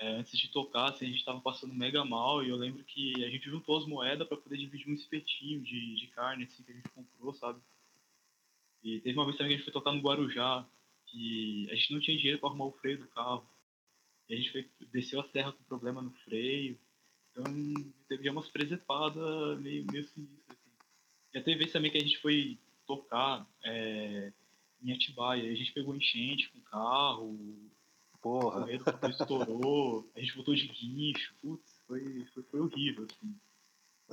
É, 0.02 0.16
antes 0.16 0.36
de 0.36 0.48
tocar, 0.48 0.90
assim, 0.90 1.06
a 1.06 1.10
gente 1.10 1.24
tava 1.24 1.40
passando 1.42 1.76
mega 1.76 2.04
mal 2.04 2.44
e 2.44 2.50
eu 2.50 2.56
lembro 2.56 2.84
que 2.84 3.24
a 3.24 3.30
gente 3.30 3.48
juntou 3.48 3.78
as 3.78 3.86
moedas 3.86 4.28
para 4.28 4.36
poder 4.36 4.58
dividir 4.58 4.90
um 4.90 4.96
espetinho 4.96 5.62
de, 5.62 5.96
de 5.96 6.08
carne 6.08 6.46
assim, 6.46 6.64
que 6.64 6.72
a 6.72 6.76
gente 6.76 6.90
comprou, 6.90 7.32
sabe? 7.36 7.62
E 8.84 9.00
teve 9.02 9.16
uma 9.16 9.26
vez 9.26 9.38
também 9.38 9.50
que 9.50 9.54
a 9.54 9.58
gente 9.58 9.66
foi 9.66 9.74
tocar 9.74 9.92
no 9.92 10.02
Guarujá, 10.02 10.68
que 11.06 11.68
a 11.70 11.76
gente 11.76 11.94
não 11.94 12.00
tinha 12.00 12.18
dinheiro 12.18 12.40
para 12.40 12.50
arrumar 12.50 12.66
o 12.66 12.72
freio 12.72 12.98
do 12.98 13.08
carro. 13.10 13.48
E 14.28 14.34
a 14.34 14.38
gente 14.38 14.52
foi, 14.52 14.68
desceu 14.92 15.22
a 15.22 15.30
serra 15.30 15.52
com 15.52 15.64
problema 15.66 16.02
no 16.02 16.12
freio. 16.26 16.80
Então 17.30 17.44
teve 18.08 18.28
umas 18.28 18.50
presepadas 18.50 19.60
meio, 19.60 19.86
meio 19.86 20.04
sinistras. 20.04 20.58
Assim. 20.58 20.72
Já 21.32 21.44
teve 21.44 21.60
vezes 21.60 21.74
também 21.74 21.92
que 21.92 21.98
a 21.98 22.02
gente 22.02 22.18
foi 22.18 22.58
tocar 22.88 23.48
é, 23.64 24.34
em 24.82 24.94
Atibaia. 24.94 25.52
A 25.52 25.56
gente 25.56 25.74
pegou 25.74 25.96
enchente 25.96 26.50
com 26.50 26.58
o 26.58 26.64
carro, 26.64 27.72
Porra. 28.22 28.66
o 28.66 28.72
motor 28.72 29.10
estourou, 29.10 30.12
a 30.16 30.20
gente 30.20 30.36
voltou 30.36 30.54
de 30.54 30.68
guincho. 30.68 31.34
Putz, 31.42 31.82
foi, 31.88 32.26
foi, 32.34 32.44
foi 32.44 32.60
horrível, 32.60 33.08
assim. 33.12 33.36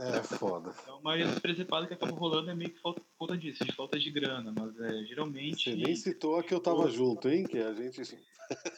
É 0.01 0.23
foda. 0.23 0.73
Então, 0.81 1.01
mas 1.03 1.29
as 1.29 1.39
presepadas 1.41 1.89
que 1.89 1.95
acabam 1.95 2.17
rolando 2.17 2.49
é 2.51 2.55
meio 2.55 2.71
que 2.71 2.81
falta, 2.81 3.01
por 3.01 3.27
conta 3.27 3.37
disso, 3.37 3.65
de 3.65 3.73
falta 3.73 3.99
de 3.99 4.11
grana, 4.13 4.55
mas 4.57 4.79
é, 4.81 5.05
geralmente. 5.07 5.71
Você 5.71 5.77
nem 5.77 5.97
citou 5.97 6.37
a 6.37 6.43
que 6.45 6.55
eu 6.55 6.61
tava 6.61 6.89
junto, 6.89 7.29
hein? 7.29 7.45
Que 7.45 7.59
a 7.59 7.75
gente 7.75 8.01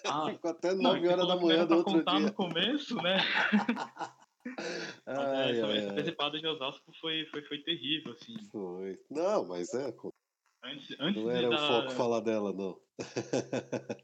Ah, 0.07 0.31
ficou 0.33 0.51
até 0.51 0.75
não, 0.75 0.95
9 0.95 1.01
você 1.01 1.09
horas 1.13 1.29
da 1.29 1.37
manhã 1.37 1.67
do 1.67 1.77
outro 1.77 1.93
contar 1.93 2.17
dia. 2.17 2.27
no 2.27 2.33
começo, 2.33 2.97
né? 2.97 3.19
É, 5.07 5.13
Ai, 5.13 5.51
essa, 5.51 5.67
ai, 5.67 5.77
essa 5.79 5.89
ai. 5.89 5.95
presepada 5.95 6.39
de 6.41 6.47
Osasco 6.47 6.91
foi, 6.99 7.27
foi, 7.27 7.43
foi 7.43 7.59
terrível, 7.59 8.13
assim. 8.15 8.35
Foi. 8.51 8.99
Não, 9.11 9.47
mas 9.47 9.75
é. 9.75 9.95
Antes, 10.65 10.97
antes 10.99 11.23
Não 11.23 11.31
era 11.31 11.51
o 11.51 11.59
foco 11.59 11.91
falar 11.91 12.21
dela, 12.21 12.51
não. 12.51 12.81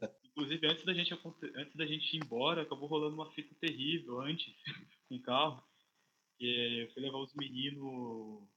Antes 0.77 0.85
da, 0.85 0.93
gente, 0.93 1.13
antes 1.55 1.75
da 1.75 1.85
gente 1.87 2.15
ir 2.15 2.23
embora, 2.23 2.61
acabou 2.61 2.87
rolando 2.87 3.15
uma 3.15 3.31
fita 3.31 3.55
terrível 3.55 4.21
antes, 4.21 4.53
com 5.09 5.15
o 5.15 5.21
carro. 5.23 5.63
Que 6.37 6.83
eu 6.83 6.93
fui 6.93 7.01
levar 7.01 7.17
os 7.17 7.33
meninos. 7.33 8.47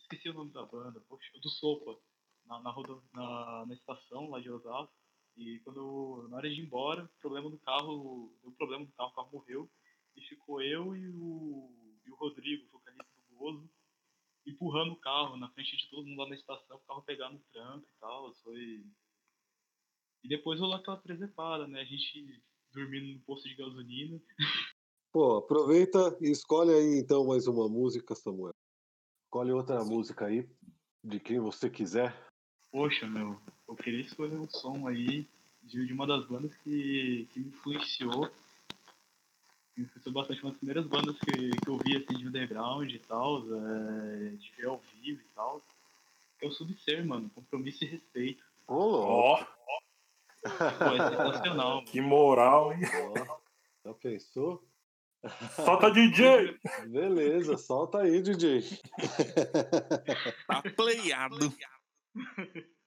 Esqueci 0.00 0.30
o 0.30 0.32
nome 0.32 0.50
da 0.50 0.64
banda, 0.64 0.98
poxa, 1.06 1.30
do 1.38 1.50
Sopa, 1.50 2.00
na, 2.46 2.58
na, 2.62 2.70
rodo- 2.70 3.04
na, 3.12 3.66
na 3.66 3.74
estação 3.74 4.30
lá 4.30 4.40
de 4.40 4.50
Osasco. 4.50 4.94
E 5.36 5.60
quando 5.60 6.26
na 6.30 6.38
hora 6.38 6.48
de 6.48 6.58
ir 6.58 6.64
embora, 6.64 7.06
problema 7.20 7.50
do 7.50 7.58
carro, 7.58 8.34
deu 8.42 8.50
problema 8.52 8.86
do 8.86 8.92
carro, 8.92 9.10
o 9.10 9.14
carro 9.14 9.30
morreu. 9.30 9.70
E 10.16 10.22
ficou 10.22 10.62
eu 10.62 10.96
e 10.96 11.06
o, 11.10 12.00
e 12.06 12.10
o 12.10 12.14
Rodrigo, 12.16 12.66
vocalista 12.72 13.04
do 13.28 13.36
Gozo, 13.36 13.70
empurrando 14.46 14.92
o 14.92 15.00
carro 15.00 15.36
na 15.36 15.50
frente 15.50 15.76
de 15.76 15.86
todo 15.90 16.06
mundo 16.06 16.18
lá 16.22 16.28
na 16.30 16.34
estação, 16.34 16.78
o 16.78 16.80
carro 16.80 17.02
pegar 17.02 17.28
no 17.28 17.38
tranco 17.52 17.86
e 17.86 18.00
tal. 18.00 18.34
Foi. 18.36 18.86
E 20.22 20.28
depois 20.28 20.60
rolou 20.60 20.76
aquela 20.76 20.96
presepada, 20.96 21.66
né? 21.66 21.80
A 21.80 21.84
gente 21.84 22.42
dormindo 22.72 23.14
no 23.14 23.20
posto 23.20 23.48
de 23.48 23.54
gasolina. 23.54 24.20
Pô, 25.12 25.36
aproveita 25.36 26.16
e 26.20 26.30
escolhe 26.30 26.70
aí 26.70 26.98
então 26.98 27.26
mais 27.26 27.46
uma 27.46 27.68
música, 27.68 28.14
Samuel. 28.14 28.54
Escolhe 29.24 29.52
outra 29.52 29.84
música 29.84 30.26
aí, 30.26 30.48
de 31.02 31.18
quem 31.18 31.38
você 31.40 31.68
quiser. 31.70 32.14
Poxa, 32.70 33.06
meu, 33.06 33.40
eu 33.66 33.74
queria 33.74 34.02
escolher 34.02 34.38
um 34.38 34.48
som 34.48 34.86
aí 34.86 35.26
de, 35.62 35.86
de 35.86 35.92
uma 35.92 36.06
das 36.06 36.26
bandas 36.26 36.54
que, 36.58 37.28
que 37.32 37.40
me 37.40 37.48
influenciou. 37.48 38.30
Me 39.76 39.84
influenciou 39.84 40.12
bastante, 40.12 40.42
uma 40.42 40.50
das 40.50 40.58
primeiras 40.58 40.86
bandas 40.86 41.18
que, 41.18 41.50
que 41.50 41.68
eu 41.68 41.78
vi 41.78 41.96
assim, 41.96 42.18
de 42.18 42.28
underground 42.28 42.90
e 42.90 42.98
tal, 42.98 43.42
é, 43.42 44.30
de 44.30 44.50
ver 44.56 44.66
ao 44.66 44.78
vivo 44.78 45.20
e 45.20 45.34
tal. 45.34 45.62
É 46.40 46.46
o 46.46 46.52
Subser, 46.52 47.04
mano, 47.06 47.30
compromisso 47.30 47.84
e 47.84 47.86
respeito. 47.86 48.44
Ô, 48.66 48.84
louco. 48.84 49.08
Ó, 49.08 49.46
Pô, 50.42 50.94
é 50.94 51.10
sensacional, 51.10 51.84
que 51.84 52.00
moral, 52.00 52.72
hein? 52.72 52.80
Já 53.84 53.94
pensou? 53.94 54.64
Solta 55.56 55.90
DJ! 55.90 56.58
Beleza, 56.88 57.56
solta 57.56 57.98
aí, 58.02 58.22
DJ. 58.22 58.62
Tá 60.46 60.62
playado. 60.76 61.52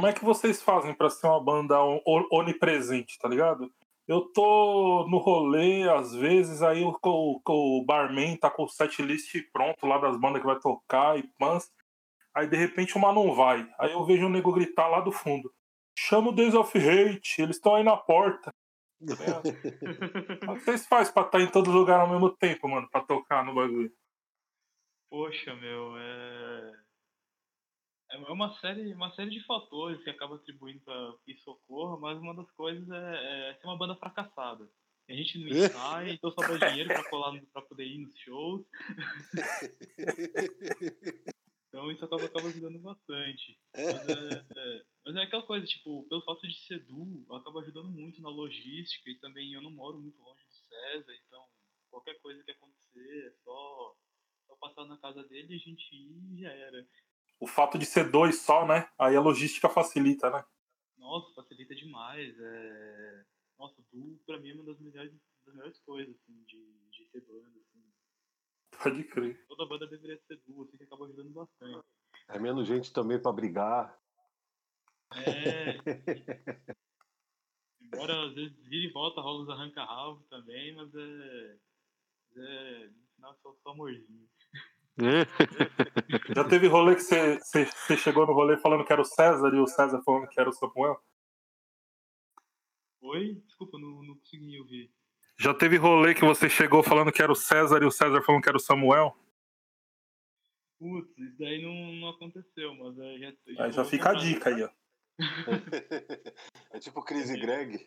Como 0.00 0.08
é 0.08 0.14
que 0.14 0.24
vocês 0.24 0.62
fazem 0.62 0.94
pra 0.94 1.10
ser 1.10 1.26
uma 1.26 1.44
banda 1.44 1.78
on- 1.84 2.00
onipresente, 2.32 3.18
tá 3.18 3.28
ligado? 3.28 3.70
Eu 4.08 4.22
tô 4.32 5.06
no 5.10 5.18
rolê, 5.18 5.86
às 5.90 6.14
vezes, 6.14 6.62
aí 6.62 6.82
o, 6.82 6.98
o, 7.04 7.40
o 7.46 7.84
barman 7.84 8.34
tá 8.38 8.50
com 8.50 8.62
o 8.64 8.68
setlist 8.68 9.34
pronto 9.52 9.86
lá 9.86 9.98
das 9.98 10.16
bandas 10.18 10.40
que 10.40 10.46
vai 10.46 10.58
tocar 10.58 11.18
e 11.18 11.22
pans. 11.38 11.70
Aí 12.34 12.48
de 12.48 12.56
repente 12.56 12.96
uma 12.96 13.12
não 13.12 13.34
vai. 13.34 13.68
Aí 13.78 13.92
eu 13.92 14.02
vejo 14.06 14.24
um 14.24 14.30
nego 14.30 14.50
gritar 14.54 14.88
lá 14.88 15.00
do 15.02 15.12
fundo. 15.12 15.52
Chama 15.94 16.30
o 16.30 16.32
Days 16.32 16.54
of 16.54 16.78
Hate, 16.78 17.42
eles 17.42 17.56
estão 17.56 17.74
aí 17.74 17.84
na 17.84 17.96
porta. 17.98 18.50
Tá? 19.06 19.42
Como 20.46 20.58
que 20.58 20.64
vocês 20.64 20.86
fazem 20.86 21.12
pra 21.12 21.24
estar 21.24 21.40
em 21.42 21.50
todo 21.50 21.70
lugar 21.70 22.00
ao 22.00 22.08
mesmo 22.08 22.30
tempo, 22.36 22.66
mano, 22.68 22.88
pra 22.90 23.02
tocar 23.02 23.44
no 23.44 23.54
bagulho? 23.54 23.92
Poxa, 25.10 25.54
meu, 25.56 25.96
é. 25.98 26.72
É 28.10 28.16
uma 28.32 28.52
série, 28.60 28.92
uma 28.92 29.10
série 29.14 29.30
de 29.30 29.44
fatores 29.46 30.02
que 30.02 30.10
acaba 30.10 30.34
atribuindo 30.36 30.80
para 30.80 31.14
que 31.24 31.32
isso 31.32 31.50
ocorra, 31.50 31.96
mas 31.98 32.18
uma 32.18 32.34
das 32.34 32.50
coisas 32.52 32.88
é, 32.90 33.50
é 33.50 33.54
ser 33.54 33.66
uma 33.66 33.78
banda 33.78 33.96
fracassada. 33.96 34.68
A 35.08 35.12
gente 35.12 35.38
não 35.38 35.48
ensaia, 35.48 36.12
então 36.12 36.30
sobra 36.32 36.58
dinheiro 36.58 36.88
para 36.88 37.08
colar 37.08 37.40
pra 37.52 37.62
poder 37.62 37.86
ir 37.86 37.98
nos 37.98 38.16
shows. 38.18 38.66
Então 41.70 41.88
isso 41.92 42.04
acaba, 42.04 42.24
acaba 42.24 42.48
ajudando 42.48 42.80
bastante. 42.80 43.56
Mas 43.72 44.08
é, 44.08 44.44
é- 44.56 44.82
mas 45.06 45.14
é 45.16 45.22
aquela 45.22 45.44
coisa, 45.44 45.64
tipo, 45.64 46.04
pelo 46.08 46.20
fato 46.22 46.46
de 46.46 46.58
ser 46.66 46.84
duo, 46.84 47.24
acaba 47.32 47.60
ajudando 47.60 47.88
muito 47.88 48.20
na 48.20 48.28
logística 48.28 49.08
e 49.08 49.18
também 49.20 49.52
eu 49.52 49.62
não 49.62 49.70
moro 49.70 50.00
muito 50.00 50.20
longe 50.20 50.44
do 50.44 50.52
César, 50.52 51.12
então 51.26 51.46
qualquer 51.88 52.20
coisa 52.20 52.42
que 52.42 52.50
acontecer 52.50 53.28
é 53.28 53.30
só, 53.44 53.94
só 54.48 54.56
passar 54.56 54.84
na 54.86 54.98
casa 54.98 55.22
dele 55.28 55.54
e 55.54 55.56
a 55.56 55.58
gente 55.58 55.94
ir 55.94 56.34
e 56.34 56.40
já 56.40 56.50
era. 56.50 56.84
O 57.40 57.46
fato 57.46 57.78
de 57.78 57.86
ser 57.86 58.10
dois 58.10 58.42
só, 58.42 58.66
né? 58.66 58.88
Aí 58.98 59.16
a 59.16 59.20
logística 59.20 59.68
facilita, 59.68 60.30
né? 60.30 60.44
Nossa, 60.98 61.32
facilita 61.34 61.74
demais. 61.74 62.38
É... 62.38 63.24
Nossa, 63.58 63.82
duo 63.90 64.20
pra 64.26 64.38
mim 64.38 64.50
é 64.50 64.54
uma 64.54 64.64
das 64.64 64.78
melhores, 64.78 65.12
das 65.46 65.54
melhores 65.54 65.78
coisas, 65.80 66.14
assim, 66.14 66.44
de, 66.44 66.62
de 66.90 67.06
ter 67.06 67.20
banda, 67.22 67.58
assim. 67.58 67.82
Pode 68.82 69.04
crer. 69.04 69.46
Toda 69.48 69.66
banda 69.66 69.86
deveria 69.86 70.20
ser 70.26 70.40
duo, 70.46 70.64
assim, 70.64 70.76
que 70.76 70.84
acaba 70.84 71.06
ajudando 71.06 71.30
bastante. 71.30 71.82
É 72.28 72.38
menos 72.38 72.68
gente 72.68 72.92
também 72.92 73.20
pra 73.20 73.32
brigar. 73.32 73.98
É. 75.12 75.76
Embora 77.80 78.26
às 78.26 78.34
vezes 78.34 78.56
vira 78.68 78.86
e 78.86 78.92
volta, 78.92 79.20
rola 79.20 79.42
os 79.42 79.48
arranca-rabo 79.48 80.22
também, 80.30 80.74
mas 80.74 80.94
é. 80.94 81.58
mas 82.22 82.36
é 82.36 82.88
no 82.88 83.06
final 83.16 83.34
só, 83.42 83.54
só 83.62 83.70
amorzinho. 83.70 84.28
Já 86.36 86.44
teve 86.44 86.66
rolê 86.66 86.94
que 86.94 87.02
você, 87.02 87.38
você, 87.38 87.64
você 87.64 87.96
chegou 87.96 88.26
no 88.26 88.32
rolê 88.32 88.56
falando 88.58 88.84
que 88.84 88.92
era 88.92 89.00
o 89.00 89.04
César 89.04 89.48
e 89.54 89.58
o 89.58 89.66
César 89.66 90.02
falando 90.02 90.28
que 90.28 90.40
era 90.40 90.48
o 90.48 90.52
Samuel? 90.52 91.00
Oi? 93.00 93.42
Desculpa, 93.46 93.78
não, 93.78 94.02
não 94.02 94.16
consegui 94.16 94.60
ouvir. 94.60 94.92
Já 95.38 95.54
teve 95.54 95.76
rolê 95.76 96.14
que 96.14 96.24
você 96.24 96.50
chegou 96.50 96.82
falando 96.82 97.12
que 97.12 97.22
era 97.22 97.32
o 97.32 97.36
César 97.36 97.82
e 97.82 97.86
o 97.86 97.90
César 97.90 98.22
falando 98.22 98.42
que 98.42 98.48
era 98.48 98.58
o 98.58 98.60
Samuel? 98.60 99.16
Putz, 100.78 101.16
isso 101.18 101.38
daí 101.38 101.62
não, 101.62 101.92
não 102.00 102.08
aconteceu, 102.10 102.74
mas 102.74 102.98
é, 102.98 103.18
já, 103.18 103.64
Aí 103.64 103.72
já 103.72 103.84
fica 103.84 104.10
a 104.10 104.14
dica 104.14 104.50
aí, 104.50 104.62
ó. 104.62 104.70
é 106.72 106.78
tipo 106.78 107.02
Chris 107.02 107.30
e 107.30 107.38
Greg. 107.38 107.86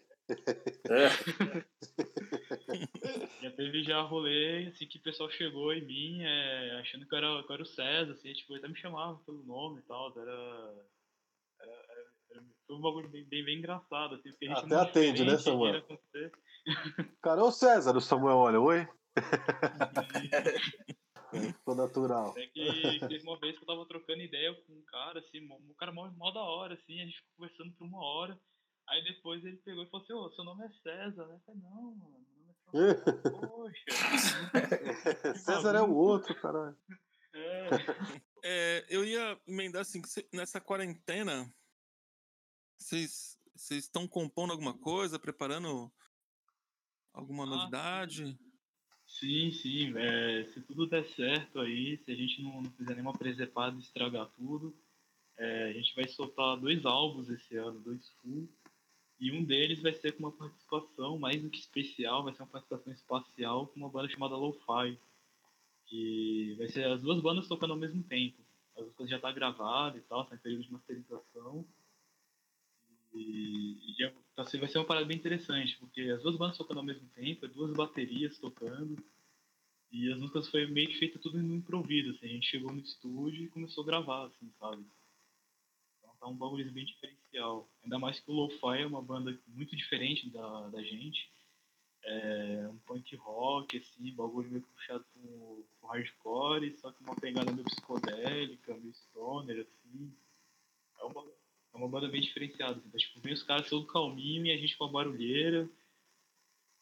É. 0.90 1.10
Já 3.42 3.52
teve 3.52 3.84
já 3.84 4.02
rolê, 4.02 4.68
assim, 4.68 4.88
que 4.88 4.98
o 4.98 5.02
pessoal 5.02 5.30
chegou 5.30 5.74
em 5.74 5.86
mim, 5.86 6.24
é, 6.24 6.80
achando 6.80 7.06
que 7.06 7.14
eu, 7.14 7.18
era, 7.18 7.44
que 7.44 7.52
eu 7.52 7.54
era 7.56 7.64
o 7.64 7.66
César, 7.66 8.14
assim, 8.14 8.32
tipo, 8.34 8.56
até 8.56 8.68
me 8.68 8.76
chamava 8.78 9.18
pelo 9.26 9.44
nome 9.44 9.80
e 9.80 9.84
tal, 9.84 10.18
era... 10.18 10.32
era, 11.60 11.72
era- 12.32 12.44
foi 12.66 12.76
um 12.78 12.82
bagulho 12.82 13.10
bem, 13.10 13.26
bem, 13.26 13.44
bem 13.44 13.58
engraçado, 13.60 14.16
assim, 14.16 14.30
porque 14.30 14.46
a 14.46 14.50
gente 14.50 14.66
Até 14.66 14.76
é 14.76 14.80
atende, 14.80 15.26
né, 15.26 15.38
Samuel? 15.38 15.84
Cara, 17.22 17.44
ô 17.44 17.52
César, 17.52 17.96
o 17.98 18.02
Samuel 18.02 18.38
olha, 18.38 18.60
oi? 18.62 18.88
Ficou 21.34 21.76
natural. 21.76 22.32
Até 22.32 22.48
que 22.48 23.00
teve 23.08 23.24
uma 23.24 23.38
vez 23.40 23.58
que 23.58 23.64
eu 23.64 23.68
tava 23.68 23.86
trocando 23.86 24.22
ideia 24.22 24.54
com 24.54 24.74
um 24.74 24.84
cara, 24.86 25.20
assim, 25.20 25.46
um 25.52 25.74
cara 25.78 25.92
mó, 25.92 26.10
mó 26.12 26.32
da 26.32 26.42
hora, 26.42 26.76
assim, 26.76 27.02
a 27.02 27.06
gente 27.06 27.18
ficou 27.18 27.32
conversando 27.38 27.74
por 27.74 27.86
uma 27.86 28.04
hora. 28.04 28.40
Aí 28.88 29.04
depois 29.04 29.44
ele 29.46 29.58
pegou 29.58 29.84
e 29.84 29.90
falou 29.90 30.04
assim, 30.04 30.14
ô, 30.14 30.32
seu 30.32 30.44
nome 30.44 30.66
é 30.66 30.70
César, 30.70 31.26
né? 31.28 31.36
Eu 31.36 31.40
falei, 31.46 31.62
não, 31.62 31.96
mano, 31.96 32.26
meu 32.30 32.38
nome 32.38 32.52
é 32.52 32.56
Samuel. 32.64 33.50
Poxa. 33.50 35.36
César 35.36 35.76
é 35.76 35.82
o 35.82 35.94
outro, 35.94 36.36
caralho. 36.36 36.78
É, 37.34 37.70
É, 38.44 38.86
eu 38.90 39.04
ia 39.06 39.40
emendar 39.48 39.82
assim, 39.82 40.02
nessa 40.32 40.60
quarentena, 40.62 41.52
vocês 42.78 43.40
vocês 43.56 43.84
estão 43.84 44.08
compondo 44.08 44.52
alguma 44.52 44.78
coisa, 44.78 45.20
preparando 45.20 45.92
alguma 47.14 47.44
Ah, 47.44 47.48
novidade? 47.48 48.38
sim, 49.06 49.52
sim, 49.52 49.94
é, 49.98 50.44
se 50.46 50.62
tudo 50.62 50.88
der 50.88 51.06
certo 51.10 51.60
aí, 51.60 51.98
se 52.04 52.12
a 52.12 52.16
gente 52.16 52.42
não, 52.42 52.64
não 52.64 52.72
fizer 52.72 52.96
nenhuma 52.96 53.14
presepada 53.18 53.76
e 53.78 53.80
estragar 53.80 54.28
tudo, 54.32 54.76
é, 55.38 55.70
a 55.70 55.74
gente 55.74 55.94
vai 55.96 56.08
soltar 56.08 56.58
dois 56.60 56.84
álbuns 56.86 57.30
esse 57.30 57.56
ano, 57.56 57.80
dois 57.80 58.10
full. 58.22 58.50
E 59.24 59.32
um 59.32 59.42
deles 59.42 59.82
vai 59.82 59.94
ser 59.94 60.12
com 60.12 60.24
uma 60.24 60.34
participação 60.34 61.18
mais 61.18 61.42
do 61.42 61.50
que 61.50 61.58
especial, 61.58 62.26
vai 62.26 62.34
ser 62.34 62.42
uma 62.42 62.50
participação 62.50 62.92
espacial 62.92 63.68
com 63.68 63.80
uma 63.80 63.88
banda 63.88 64.10
chamada 64.10 64.36
Lo-Fi. 64.36 65.00
Que 65.86 66.56
vai 66.58 66.68
ser 66.68 66.86
as 66.88 67.02
duas 67.02 67.22
bandas 67.22 67.48
tocando 67.48 67.72
ao 67.72 67.80
mesmo 67.80 68.04
tempo. 68.04 68.36
As 68.76 68.84
músicas 68.84 69.10
já 69.10 69.18
tá 69.18 69.32
gravada 69.32 69.98
e 69.98 70.02
tal, 70.02 70.26
tá 70.26 70.36
em 70.36 70.40
período 70.40 70.64
de 70.64 70.74
masterização. 70.74 71.66
E, 73.14 73.78
e 73.92 73.96
já, 73.98 74.12
tá, 74.36 74.44
vai 74.44 74.68
ser 74.68 74.80
uma 74.80 74.86
parada 74.86 75.06
bem 75.06 75.16
interessante, 75.16 75.78
porque 75.80 76.02
as 76.02 76.22
duas 76.22 76.36
bandas 76.36 76.58
tocando 76.58 76.80
ao 76.80 76.86
mesmo 76.86 77.08
tempo, 77.16 77.46
é 77.46 77.48
duas 77.48 77.72
baterias 77.72 78.38
tocando. 78.40 79.02
E 79.90 80.12
as 80.12 80.20
músicas 80.20 80.50
foi 80.50 80.68
meio 80.68 80.90
que 80.90 81.00
feita 81.00 81.18
tudo 81.18 81.42
no 81.42 81.56
improviso, 81.56 82.10
assim. 82.10 82.26
A 82.26 82.34
gente 82.34 82.50
chegou 82.50 82.74
no 82.74 82.82
estúdio 82.82 83.46
e 83.46 83.48
começou 83.48 83.84
a 83.86 83.88
gravar, 83.88 84.26
assim, 84.26 84.52
sabe? 84.60 84.84
Então 86.24 86.32
um 86.32 86.38
bagulho 86.38 86.72
bem 86.72 86.86
diferencial. 86.86 87.70
Ainda 87.84 88.00
mais 88.00 88.18
que 88.18 88.32
o 88.32 88.34
Lo-Fi 88.34 88.82
é 88.82 88.88
uma 88.88 89.02
banda 89.02 89.38
muito 89.46 89.76
diferente 89.76 90.30
da, 90.30 90.70
da 90.70 90.82
gente. 90.82 91.30
É 92.06 92.66
um 92.72 92.78
punk 92.78 93.14
rock, 93.18 93.78
assim, 93.78 94.16
bagulho 94.16 94.50
meio 94.50 94.62
puxado 94.62 95.06
pro 95.14 95.90
hardcore, 95.90 96.78
só 96.78 96.94
que 96.94 97.04
uma 97.04 97.16
pegada 97.18 97.52
meio 97.52 97.66
psicodélica, 97.66 98.74
meio 98.74 98.94
stoner, 98.94 99.68
assim. 99.68 100.14
É 101.02 101.04
uma, 101.04 101.26
é 101.74 101.78
uma 101.78 101.90
banda 101.90 102.08
bem 102.08 102.22
diferenciada. 102.22 102.80
Assim. 102.80 102.98
Tipo, 102.98 103.20
vem 103.20 103.34
os 103.34 103.44
caras 103.44 103.70
todo 103.70 103.86
calminho 103.86 104.46
e 104.46 104.52
a 104.52 104.58
gente 104.58 104.78
com 104.78 104.86
a 104.86 104.90
barulheira. 104.90 105.70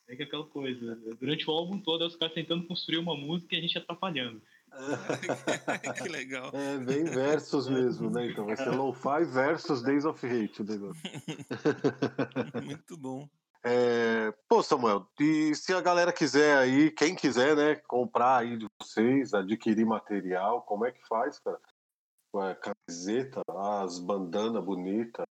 É 0.08 0.16
que 0.16 0.22
aquela 0.22 0.46
coisa. 0.46 0.96
Durante 1.20 1.50
o 1.50 1.52
álbum 1.52 1.80
todo, 1.80 2.04
é 2.04 2.08
os 2.08 2.16
caras 2.16 2.36
tentando 2.36 2.68
construir 2.68 3.00
uma 3.00 3.18
música 3.18 3.56
e 3.56 3.58
a 3.58 3.62
gente 3.62 3.76
atrapalhando. 3.76 4.40
que 6.04 6.10
legal. 6.10 6.52
É 6.54 6.78
bem 6.78 7.04
versus 7.04 7.68
mesmo, 7.68 8.10
né? 8.10 8.28
Então 8.28 8.46
vai 8.46 8.56
ser 8.56 8.70
Lo-Fi 8.70 9.26
versus 9.26 9.82
Days 9.82 10.06
of 10.06 10.26
Hate 10.26 10.62
o 10.62 10.66
negócio. 10.66 11.02
Muito 12.64 12.98
bom. 12.98 13.28
É, 13.64 14.34
pô, 14.48 14.64
Samuel, 14.64 15.08
e 15.20 15.54
se 15.54 15.72
a 15.74 15.82
galera 15.82 16.12
quiser 16.12 16.58
aí, 16.58 16.90
quem 16.90 17.14
quiser, 17.16 17.56
né, 17.56 17.76
comprar 17.88 18.38
aí 18.38 18.58
de 18.58 18.66
vocês, 18.82 19.36
adquirir 19.36 19.86
material, 19.86 20.64
como 20.64 20.84
é 20.86 20.92
que 20.92 21.06
faz, 21.08 21.38
cara? 21.40 21.60
Ué, 22.34 22.56
camiseta, 22.56 23.42
as 23.48 24.00
bandanas 24.00 24.64
bonitas, 24.64 25.26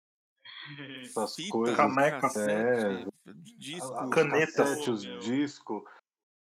essas 1.03 1.35
Fita, 1.35 1.51
coisas. 1.51 1.77
Caneca. 1.77 2.21
cassete, 2.21 3.09
disco, 3.59 3.95
a- 3.95 4.11
Caneta. 4.11 4.53
cassetes, 4.53 4.87
os 4.89 5.25
discos. 5.25 5.83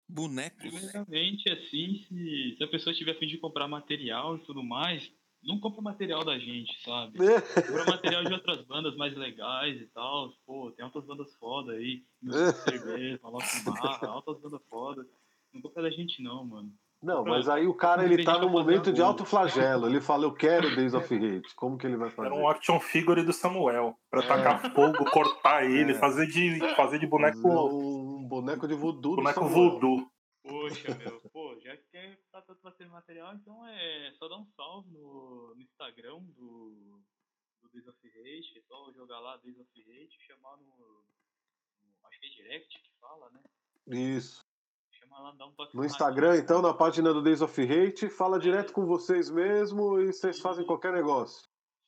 Bonecos. 0.08 0.58
Primeiramente, 0.58 1.50
assim, 1.50 2.04
se, 2.08 2.54
se 2.56 2.64
a 2.64 2.68
pessoa 2.68 2.94
tiver 2.94 3.12
a 3.12 3.18
fim 3.18 3.26
de 3.26 3.38
comprar 3.38 3.66
material 3.68 4.36
e 4.36 4.40
tudo 4.40 4.62
mais, 4.62 5.10
não 5.42 5.60
compra 5.60 5.80
material 5.82 6.24
da 6.24 6.38
gente, 6.38 6.72
sabe? 6.82 7.18
Compra 7.54 7.84
material 7.86 8.24
de 8.24 8.32
outras 8.32 8.62
bandas 8.66 8.96
mais 8.96 9.16
legais 9.16 9.80
e 9.80 9.86
tal. 9.86 10.32
Pô, 10.44 10.72
tem 10.72 10.84
outras 10.84 11.04
bandas 11.04 11.32
foda 11.36 11.72
aí. 11.72 12.02
Cerveja, 12.64 13.20
Marra, 13.22 14.08
altas 14.08 14.40
bandas 14.40 14.60
foda. 14.68 15.06
Não 15.54 15.60
compra 15.62 15.82
da 15.84 15.90
gente 15.90 16.20
não, 16.22 16.44
mano. 16.44 16.72
Não, 17.02 17.24
mas 17.24 17.48
aí 17.48 17.66
o 17.66 17.74
cara 17.74 18.04
ele 18.04 18.24
tá 18.24 18.38
no 18.38 18.48
momento 18.48 18.90
de 18.92 19.00
alto 19.02 19.24
flagelo. 19.24 19.86
Ele 19.86 20.00
fala, 20.00 20.24
eu 20.24 20.32
quero 20.32 20.74
Days 20.74 20.94
of 20.94 21.14
Hate. 21.14 21.54
Como 21.54 21.76
que 21.78 21.86
ele 21.86 21.96
vai 21.96 22.10
fazer? 22.10 22.28
Era 22.28 22.34
um 22.34 22.48
action 22.48 22.80
figure 22.80 23.22
do 23.22 23.32
Samuel. 23.32 23.96
Pra 24.10 24.24
É. 24.24 24.26
tacar 24.26 24.72
fogo, 24.74 25.04
cortar 25.10 25.64
ele, 25.64 25.92
É. 25.92 25.94
fazer 25.94 26.26
de, 26.26 26.58
fazer 26.74 26.98
de 26.98 27.06
boneco, 27.06 27.38
boneco 28.26 28.66
de 28.68 28.74
voodoo. 28.74 29.16
do 29.16 29.22
boneco 29.22 29.46
voodoo. 29.48 30.10
Poxa, 30.42 30.94
meu, 30.94 31.20
pô, 31.32 31.58
já 31.58 31.76
que 31.76 31.84
quer 31.90 32.20
tá 32.30 32.40
tanto 32.40 32.60
batendo 32.62 32.92
material, 32.92 33.34
então 33.34 33.66
é 33.66 34.12
só 34.16 34.28
dar 34.28 34.36
um 34.38 34.46
salve 34.56 34.88
no, 34.92 35.54
no 35.56 35.60
Instagram 35.62 36.20
do, 36.36 37.00
do 37.62 37.68
Days 37.72 37.86
of 37.88 37.98
Hate, 38.06 38.58
é 38.58 38.62
só 38.62 38.92
jogar 38.92 39.18
lá 39.18 39.36
Days 39.38 39.58
of 39.58 39.68
Hate, 39.76 40.16
chamar 40.24 40.56
no, 40.58 40.64
no- 40.66 41.04
acho 42.04 42.20
que 42.20 42.26
é 42.26 42.30
direct 42.30 42.68
que 42.80 42.90
fala, 43.00 43.28
né? 43.30 43.42
Isso. 43.88 44.44
Chama 44.92 45.18
lá, 45.20 45.32
dá 45.32 45.46
um 45.46 45.52
toque 45.52 45.76
No 45.76 45.84
Instagram, 45.84 46.36
então, 46.36 46.62
na 46.62 46.72
página 46.72 47.12
do 47.12 47.22
Days 47.22 47.42
of 47.42 47.60
Hate, 47.60 48.08
fala 48.08 48.38
direto 48.38 48.72
com 48.72 48.86
vocês 48.86 49.28
mesmo 49.28 49.98
e 50.00 50.12
vocês 50.12 50.38
fazem 50.38 50.64
qualquer 50.64 50.92
negócio. 50.92 51.42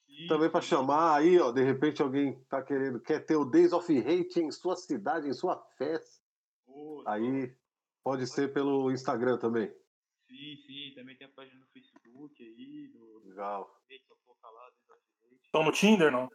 Sim, 0.04 0.26
Também 0.26 0.50
para 0.50 0.62
sim. 0.62 0.68
chamar 0.70 1.16
aí, 1.16 1.38
ó, 1.38 1.52
de 1.52 1.62
repente 1.62 2.02
alguém 2.02 2.42
tá 2.46 2.60
querendo, 2.60 2.98
quer 3.00 3.24
ter 3.24 3.36
o 3.36 3.44
Days 3.44 3.72
of 3.72 3.96
Hate 3.96 4.40
em 4.40 4.50
sua 4.50 4.74
cidade, 4.74 5.28
em 5.28 5.32
sua 5.32 5.56
festa. 5.76 6.18
Aí 7.08 7.56
pode 8.04 8.26
ser 8.26 8.52
pelo 8.52 8.92
Instagram 8.92 9.38
também. 9.38 9.74
Sim, 10.28 10.56
sim, 10.66 10.92
também 10.94 11.16
tem 11.16 11.26
a 11.26 11.30
página 11.30 11.58
no 11.58 11.66
Facebook 11.68 12.42
aí, 12.42 12.88
do 12.88 13.22
Legal. 13.24 13.82
Estão 15.42 15.64
no 15.64 15.72
Tinder, 15.72 16.12
não? 16.12 16.28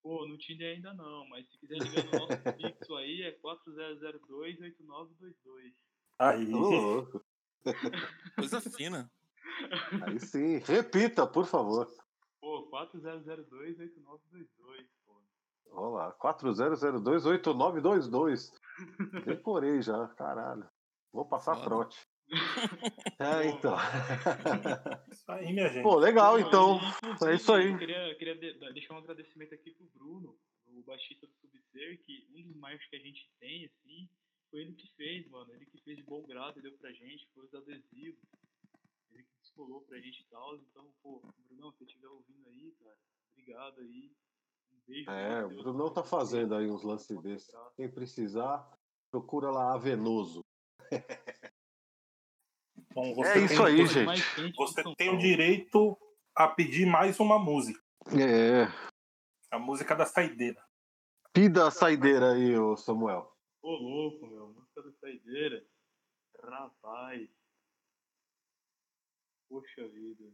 Pô, 0.00 0.28
no 0.28 0.38
Tinder 0.38 0.76
ainda 0.76 0.94
não, 0.94 1.28
mas 1.28 1.50
se 1.50 1.58
quiser 1.58 1.78
ligar 1.78 2.04
no 2.04 2.12
nosso 2.12 2.28
fixo 2.56 2.94
aí 2.94 3.22
é 3.22 3.36
4002-8922. 3.40 5.74
Aí. 6.20 6.54
Ô, 6.54 6.58
louco. 6.58 7.20
Coisa 8.36 8.60
fina. 8.60 9.10
Aí 10.06 10.20
sim. 10.20 10.58
Repita, 10.58 11.26
por 11.26 11.46
favor. 11.46 11.92
Pô, 12.40 12.70
4002-8922, 12.70 14.86
pô. 15.70 15.80
Olha 15.80 16.06
lá, 16.06 16.12
40028922. 16.18 18.50
Decorei 19.24 19.80
já, 19.82 20.06
caralho. 20.08 20.68
Vou 21.12 21.24
passar 21.26 21.54
Foda. 21.56 21.66
trote. 21.66 21.98
É, 23.20 23.46
então. 23.48 23.76
Isso 25.12 25.30
aí, 25.30 25.52
minha 25.52 25.68
gente. 25.68 25.82
Pô, 25.82 25.96
legal, 25.96 26.38
então. 26.40 26.80
É 27.28 27.34
isso 27.34 27.52
aí. 27.52 27.70
Eu 27.72 27.78
queria, 27.78 28.14
queria 28.16 28.34
de- 28.36 28.58
da- 28.58 28.70
deixar 28.70 28.94
um 28.94 28.98
agradecimento 28.98 29.54
aqui 29.54 29.70
pro 29.72 29.86
Bruno, 29.94 30.36
o 30.66 30.82
baixista 30.82 31.26
do 31.26 31.32
Subser, 31.34 32.02
que 32.04 32.26
um 32.34 32.42
dos 32.42 32.56
maiores 32.56 32.84
que 32.88 32.96
a 32.96 32.98
gente 32.98 33.30
tem, 33.38 33.66
assim, 33.66 34.08
foi 34.50 34.62
ele 34.62 34.72
que 34.74 34.88
fez, 34.96 35.28
mano. 35.28 35.52
Ele 35.52 35.66
que 35.66 35.78
fez 35.82 35.96
de 35.98 36.02
bom 36.02 36.22
grado 36.26 36.58
e 36.58 36.62
deu 36.62 36.72
pra 36.78 36.90
gente, 36.92 37.28
foi 37.34 37.44
os 37.44 37.54
adesivos. 37.54 38.18
Ele 39.12 39.22
que 39.22 39.36
descolou 39.42 39.82
pra 39.82 39.98
gente 40.00 40.20
e 40.22 40.26
tal. 40.30 40.56
Então, 40.56 40.90
pô, 41.02 41.20
Brunão, 41.46 41.70
se 41.72 41.78
você 41.78 41.84
estiver 41.84 42.08
ouvindo 42.08 42.48
aí, 42.48 42.72
cara, 42.82 42.96
obrigado 43.32 43.80
aí. 43.80 44.10
É, 45.08 45.44
o 45.44 45.48
Brunão 45.48 45.92
tá 45.92 46.02
fazendo 46.02 46.54
aí 46.54 46.70
uns 46.70 46.82
lances 46.82 47.20
desses. 47.22 47.50
Quem 47.76 47.90
precisar, 47.90 48.70
procura 49.10 49.50
lá 49.50 49.74
a 49.74 49.78
Venoso. 49.78 50.44
Bom, 52.92 53.06
É 53.06 53.14
você 53.14 53.44
isso 53.44 53.64
tem, 53.64 53.66
aí, 53.66 53.86
gente. 53.86 54.56
Você 54.56 54.82
tem 54.96 55.10
o 55.10 55.18
direito 55.18 55.98
a 56.34 56.46
pedir 56.48 56.86
mais 56.86 57.18
uma 57.18 57.38
música. 57.38 57.82
É. 58.12 58.66
A 59.50 59.58
música 59.58 59.96
da 59.96 60.04
saideira. 60.04 60.62
Pida 61.32 61.66
a 61.66 61.70
saideira 61.70 62.32
aí, 62.32 62.56
ô 62.56 62.76
Samuel. 62.76 63.34
Ô 63.62 63.70
louco, 63.70 64.26
meu, 64.26 64.48
música 64.48 64.82
da 64.82 64.92
saideira. 64.92 65.66
Rapaz. 66.40 67.28
Poxa 69.48 69.88
vida. 69.88 70.32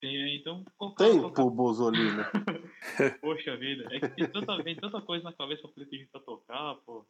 Tem 0.00 0.22
aí, 0.24 0.36
então. 0.38 0.64
qual- 0.78 0.94
Tempo, 0.94 1.50
Bozolino. 1.50 2.22
Poxa 3.20 3.56
vida, 3.56 3.86
é 3.94 4.00
que 4.00 4.08
tem 4.10 4.30
tanta, 4.30 4.62
vem 4.62 4.74
tanta 4.76 5.00
coisa 5.02 5.24
na 5.24 5.32
cabeça 5.32 5.68
pra 5.68 5.84
pedir 5.84 6.08
pra 6.10 6.20
tocar, 6.20 6.74
pô. 6.86 7.06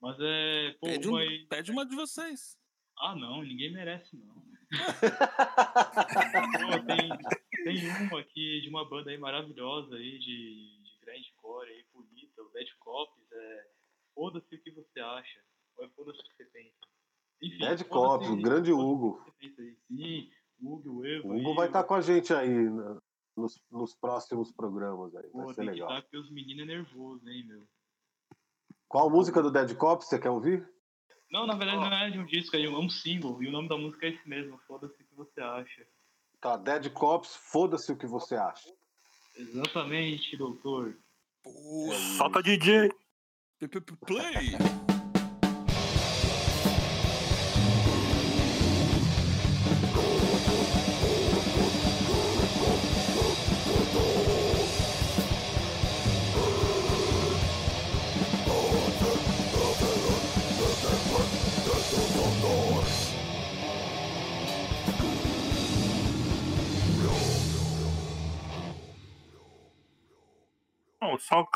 Mas 0.00 0.16
é. 0.20 0.72
Pô, 0.80 0.86
Pede, 0.86 1.08
uma 1.08 1.16
um, 1.16 1.20
aí. 1.20 1.46
pede 1.46 1.70
uma 1.70 1.86
de 1.86 1.96
vocês. 1.96 2.58
Ah, 2.98 3.16
não, 3.16 3.42
ninguém 3.42 3.72
merece, 3.72 4.16
não. 4.16 4.34
Pô, 5.54 6.86
tem, 6.86 7.08
tem 7.64 7.88
uma 8.08 8.20
aqui 8.20 8.60
de 8.60 8.68
uma 8.68 8.84
banda 8.88 9.10
aí 9.10 9.18
maravilhosa 9.18 9.94
aí, 9.96 10.18
de, 10.18 10.82
de 10.82 10.98
grindcore 11.00 11.68
aí, 11.70 11.84
bonita, 11.92 12.42
o 12.42 12.48
Dead 12.50 12.68
Cops, 12.80 13.32
é. 13.32 13.66
Foda-se 14.14 14.54
o 14.54 14.62
que 14.62 14.70
você 14.70 15.00
acha. 15.00 15.40
Ou 15.76 15.84
é 15.84 15.88
foda-se 15.90 16.20
o 16.20 16.22
que 16.24 16.34
você 16.36 16.44
pensa. 16.44 16.74
Enfim, 17.42 17.58
Dead 17.58 17.84
Cops, 17.84 18.28
o 18.28 18.36
grande 18.36 18.70
Hugo. 18.72 19.22
o. 19.26 19.32
Sim, 19.40 20.30
o 20.30 20.43
Hugo, 20.60 21.00
o 21.00 21.06
Evo. 21.06 21.28
O 21.28 21.36
Hugo 21.38 21.50
aí, 21.50 21.56
vai 21.56 21.66
estar 21.66 21.84
com 21.84 21.94
a 21.94 22.00
gente 22.00 22.32
aí 22.32 22.48
né, 22.48 22.96
nos, 23.36 23.60
nos 23.70 23.94
próximos 23.94 24.52
programas 24.52 25.14
aí. 25.16 25.28
Pô, 25.30 25.38
Vai 25.44 25.48
ser 25.48 25.54
tem 25.56 25.64
que 25.66 25.70
legal. 25.72 25.88
estar 25.88 26.02
porque 26.02 26.16
os 26.16 26.30
meninos 26.30 26.62
é 26.62 26.66
nervoso, 26.66 27.28
hein, 27.28 27.44
meu. 27.46 27.66
Qual 28.88 29.10
música 29.10 29.42
do 29.42 29.50
Dead 29.50 29.74
Cop 29.76 30.04
você 30.04 30.18
quer 30.18 30.30
ouvir? 30.30 30.68
Não, 31.30 31.46
na 31.46 31.56
verdade 31.56 31.78
não 31.78 31.92
é 31.92 32.10
de 32.10 32.18
um 32.18 32.26
disco, 32.26 32.56
é 32.56 32.68
um 32.68 32.88
single. 32.88 33.42
E 33.42 33.48
o 33.48 33.50
nome 33.50 33.68
da 33.68 33.76
música 33.76 34.06
é 34.06 34.10
esse 34.10 34.28
mesmo, 34.28 34.56
foda-se 34.68 34.94
o 34.94 35.06
que 35.06 35.14
você 35.16 35.40
acha. 35.40 35.86
Tá, 36.40 36.56
Dead 36.56 36.92
Cops, 36.92 37.34
foda-se 37.34 37.90
o 37.90 37.96
que 37.96 38.06
você 38.06 38.36
acha. 38.36 38.72
Exatamente, 39.36 40.36
doutor. 40.36 40.96
Pô, 41.42 41.92
Solta 42.16 42.42
DJ. 42.42 42.90
play! 44.06 44.93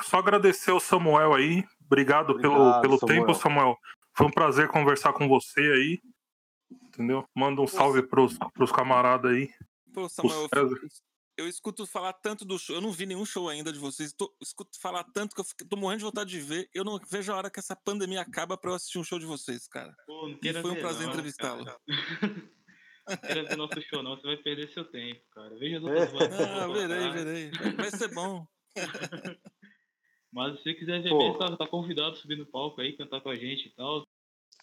Só, 0.09 0.19
agradecer 0.19 0.71
ao 0.71 0.81
Samuel 0.81 1.35
aí. 1.35 1.65
Obrigado, 1.85 2.37
pelo, 2.39 2.55
Obrigado, 2.55 2.81
pelo 2.83 2.99
Samuel. 2.99 3.21
tempo, 3.27 3.35
Samuel. 3.35 3.79
Foi 4.17 4.27
um 4.27 4.31
prazer 4.31 4.69
conversar 4.69 5.13
com 5.13 5.29
você 5.29 5.61
aí. 5.61 6.01
Entendeu? 6.71 7.25
Manda 7.35 7.61
um 7.63 7.67
salve 7.67 8.03
pros, 8.03 8.37
pros 8.53 8.73
camaradas 8.73 9.31
aí. 9.33 9.49
Pô, 9.95 10.09
Samuel, 10.09 10.49
eu, 11.37 11.47
escuto 11.49 11.87
falar 11.87 12.13
tanto 12.15 12.45
do 12.45 12.59
show. 12.59 12.75
Eu 12.75 12.81
não 12.83 12.91
vi 12.91 13.07
nenhum 13.07 13.25
show 13.25 13.49
ainda 13.49 13.73
de 13.73 13.79
vocês. 13.79 14.13
Tô, 14.13 14.35
escuto 14.43 14.79
falar 14.81 15.05
tanto 15.15 15.35
que 15.37 15.41
eu 15.41 15.45
fico- 15.45 15.65
tô 15.69 15.77
morrendo 15.77 15.99
de 16.01 16.05
vontade 16.05 16.31
de 16.31 16.41
ver. 16.41 16.69
Eu 16.75 16.83
não 16.85 16.99
vejo 17.09 17.33
a 17.33 17.37
hora 17.37 17.49
que 17.51 17.61
essa 17.61 17.77
pandemia 17.77 18.21
acaba 18.23 18.57
pra 18.59 18.73
eu 18.73 18.75
assistir 18.75 18.99
um 18.99 19.05
show 19.05 19.19
de 19.21 19.25
vocês, 19.25 19.69
cara. 19.69 19.95
Pô, 20.05 20.27
não 20.29 20.39
E 20.43 20.53
foi 20.55 20.71
um 20.73 20.81
prazer 20.81 21.09
entrevistá-lo. 21.09 21.65
cara. 21.65 21.79
Não 23.09 23.17
queira 23.17 23.43
ver 23.45 23.57
nosso 23.57 23.81
show 23.89 24.03
não, 24.03 24.17
você 24.17 24.27
vai 24.27 24.37
perder 24.37 24.69
seu 24.75 24.85
tempo, 24.85 25.23
cara. 25.33 25.57
Veja 25.59 25.79
as 25.79 25.83
outras 25.83 26.13
bandas. 26.13 26.37
que 26.37 26.43
eu 26.43 26.47
Ah, 26.61 26.67
vou 26.67 26.75
verei, 26.75 27.11
verei. 27.11 27.51
Vai 27.75 27.91
ser 27.91 28.09
bom. 28.13 28.47
Mas 30.39 30.57
se 30.59 30.62
você 30.62 30.74
quiser 30.74 31.03
ver 31.03 31.09
Pô. 31.09 31.18
mesmo, 31.18 31.36
tá, 31.36 31.57
tá 31.57 31.66
convidado 31.66 32.12
a 32.12 32.14
subir 32.14 32.39
no 32.39 32.47
palco 32.47 32.80
aí, 32.80 32.93
cantar 32.93 33.20
com 33.20 33.28
a 33.28 33.34
gente 33.34 33.66
e 33.66 33.70
tal. 33.70 34.07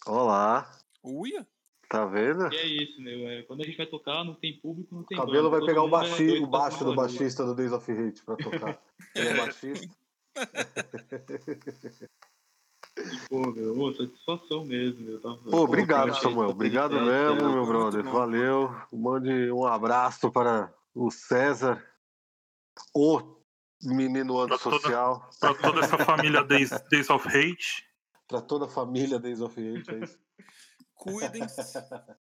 Olá, 0.07 0.71
Uia! 1.03 1.45
tá 1.89 2.05
vendo? 2.05 2.47
E 2.53 2.55
é 2.55 2.65
isso, 2.65 3.01
meu. 3.01 3.28
É, 3.28 3.41
quando 3.43 3.59
a 3.59 3.65
gente 3.65 3.76
vai 3.76 3.86
tocar, 3.86 4.23
não 4.23 4.36
tem 4.36 4.57
público, 4.57 4.95
não 4.95 5.01
O 5.01 5.05
tem 5.05 5.17
cabelo 5.17 5.49
banda, 5.49 5.59
vai 5.59 5.67
pegar 5.67 5.84
o, 5.84 5.89
baixi, 5.89 6.28
doido 6.28 6.43
o 6.45 6.47
baixo 6.47 6.80
do 6.80 6.86
rua. 6.86 6.95
baixista 6.95 7.45
do 7.45 7.53
Days 7.53 7.73
of 7.73 7.91
Hate 7.91 8.23
pra 8.23 8.38
tocar. 8.38 8.82
Ele 9.13 9.28
é 9.28 9.36
baixista. 9.36 9.97
Pô, 13.28 13.51
meu, 13.51 13.78
ô, 13.78 13.93
satisfação 13.93 14.63
mesmo, 14.63 15.01
meu. 15.01 15.19
Tava, 15.19 15.36
Pô, 15.51 15.57
obrigado, 15.57 16.15
Samuel. 16.15 16.51
Obrigado 16.51 16.93
mesmo, 16.93 17.49
né? 17.49 17.53
meu 17.53 17.65
brother. 17.65 18.01
bom. 18.01 18.11
Valeu. 18.11 18.73
Mande 18.93 19.51
um 19.51 19.65
abraço 19.65 20.32
para 20.32 20.73
o 20.93 21.11
César, 21.11 21.86
o 22.93 23.34
menino 23.84 24.47
Pra 24.47 24.57
toda- 24.57 24.76
antissocial, 24.76 25.30
Pra 25.39 25.53
toda 25.53 25.80
essa 25.82 25.97
família 25.97 26.43
Days, 26.43 26.69
Days 26.89 27.09
of 27.09 27.28
Hate. 27.28 27.86
para 28.28 28.41
toda 28.41 28.65
a 28.65 28.69
família 28.69 29.19
Days 29.19 29.41
of 29.41 29.53
Hate. 29.59 29.91
É 29.95 30.03
isso. 30.03 30.17
Cuidem-se. 30.95 31.61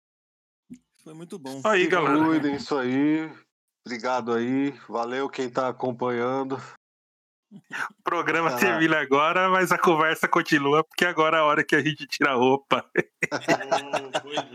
Foi 1.02 1.14
muito 1.14 1.38
bom. 1.38 1.60
Aí, 1.64 1.84
Se 1.84 1.90
galera. 1.90 2.24
Cuidem 2.24 2.54
isso 2.56 2.76
aí. 2.76 3.30
Obrigado 3.86 4.32
aí. 4.34 4.70
Valeu 4.88 5.28
quem 5.30 5.48
tá 5.48 5.68
acompanhando. 5.68 6.60
O 7.50 8.02
programa 8.04 8.50
Ah. 8.50 8.56
termina 8.58 9.00
agora, 9.00 9.48
mas 9.48 9.72
a 9.72 9.78
conversa 9.78 10.28
continua, 10.28 10.84
porque 10.84 11.06
agora 11.06 11.38
é 11.38 11.40
a 11.40 11.44
hora 11.44 11.64
que 11.64 11.74
a 11.74 11.80
gente 11.82 12.06
tira 12.06 12.32
a 12.32 12.34
roupa. 12.34 12.84
É. 13.32 13.38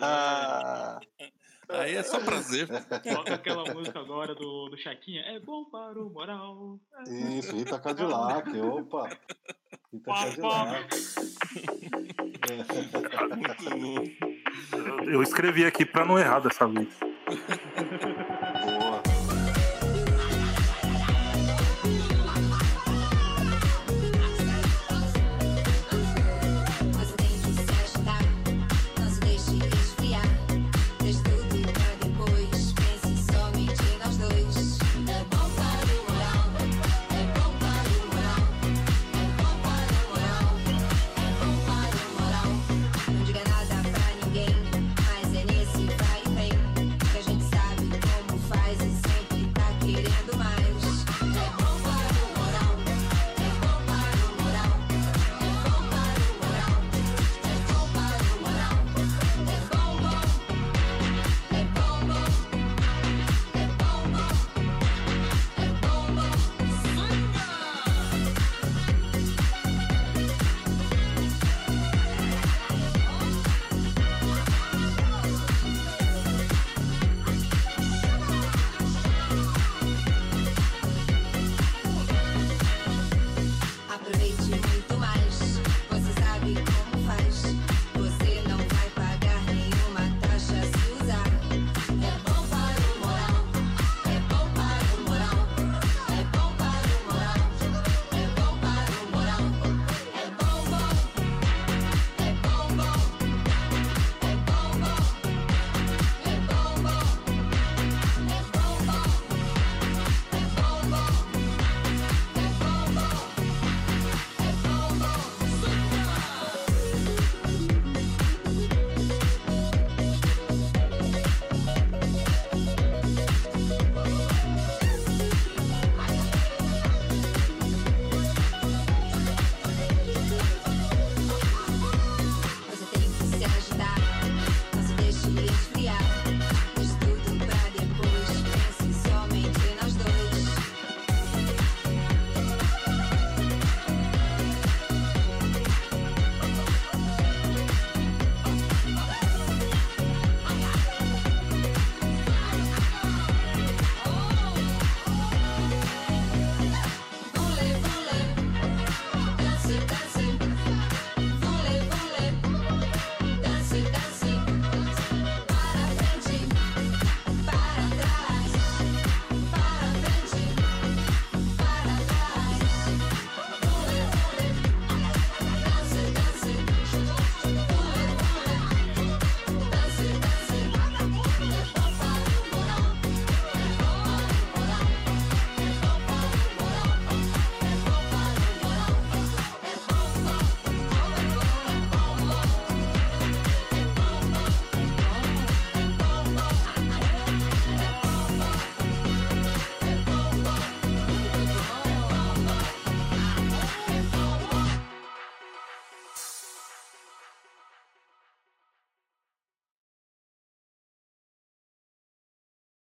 Ah, 0.01 0.99
Aí 1.70 1.95
é 1.95 2.03
só 2.03 2.20
prazer. 2.20 2.68
Toca 2.68 3.34
aquela 3.34 3.74
música 3.74 3.99
agora 3.99 4.36
do, 4.36 4.70
do 4.70 4.78
Chaquinha. 4.78 5.22
É 5.22 5.39
bom 5.39 5.66
para 5.66 5.99
o 5.99 6.09
moral. 6.09 6.80
isso, 7.07 7.55
Rita 7.55 7.80
Cadillac. 7.80 8.49
Opa. 8.59 9.09
Rita 9.91 10.11
Pá, 10.11 10.26
Cadillac. 10.26 10.95
Muito 13.36 13.70
bom. 13.80 15.03
Eu 15.05 15.22
escrevi 15.24 15.66
aqui 15.66 15.86
pra 15.86 16.05
não 16.05 16.20
errar 16.20 16.39
dessa 16.39 16.68
vez. 16.68 16.89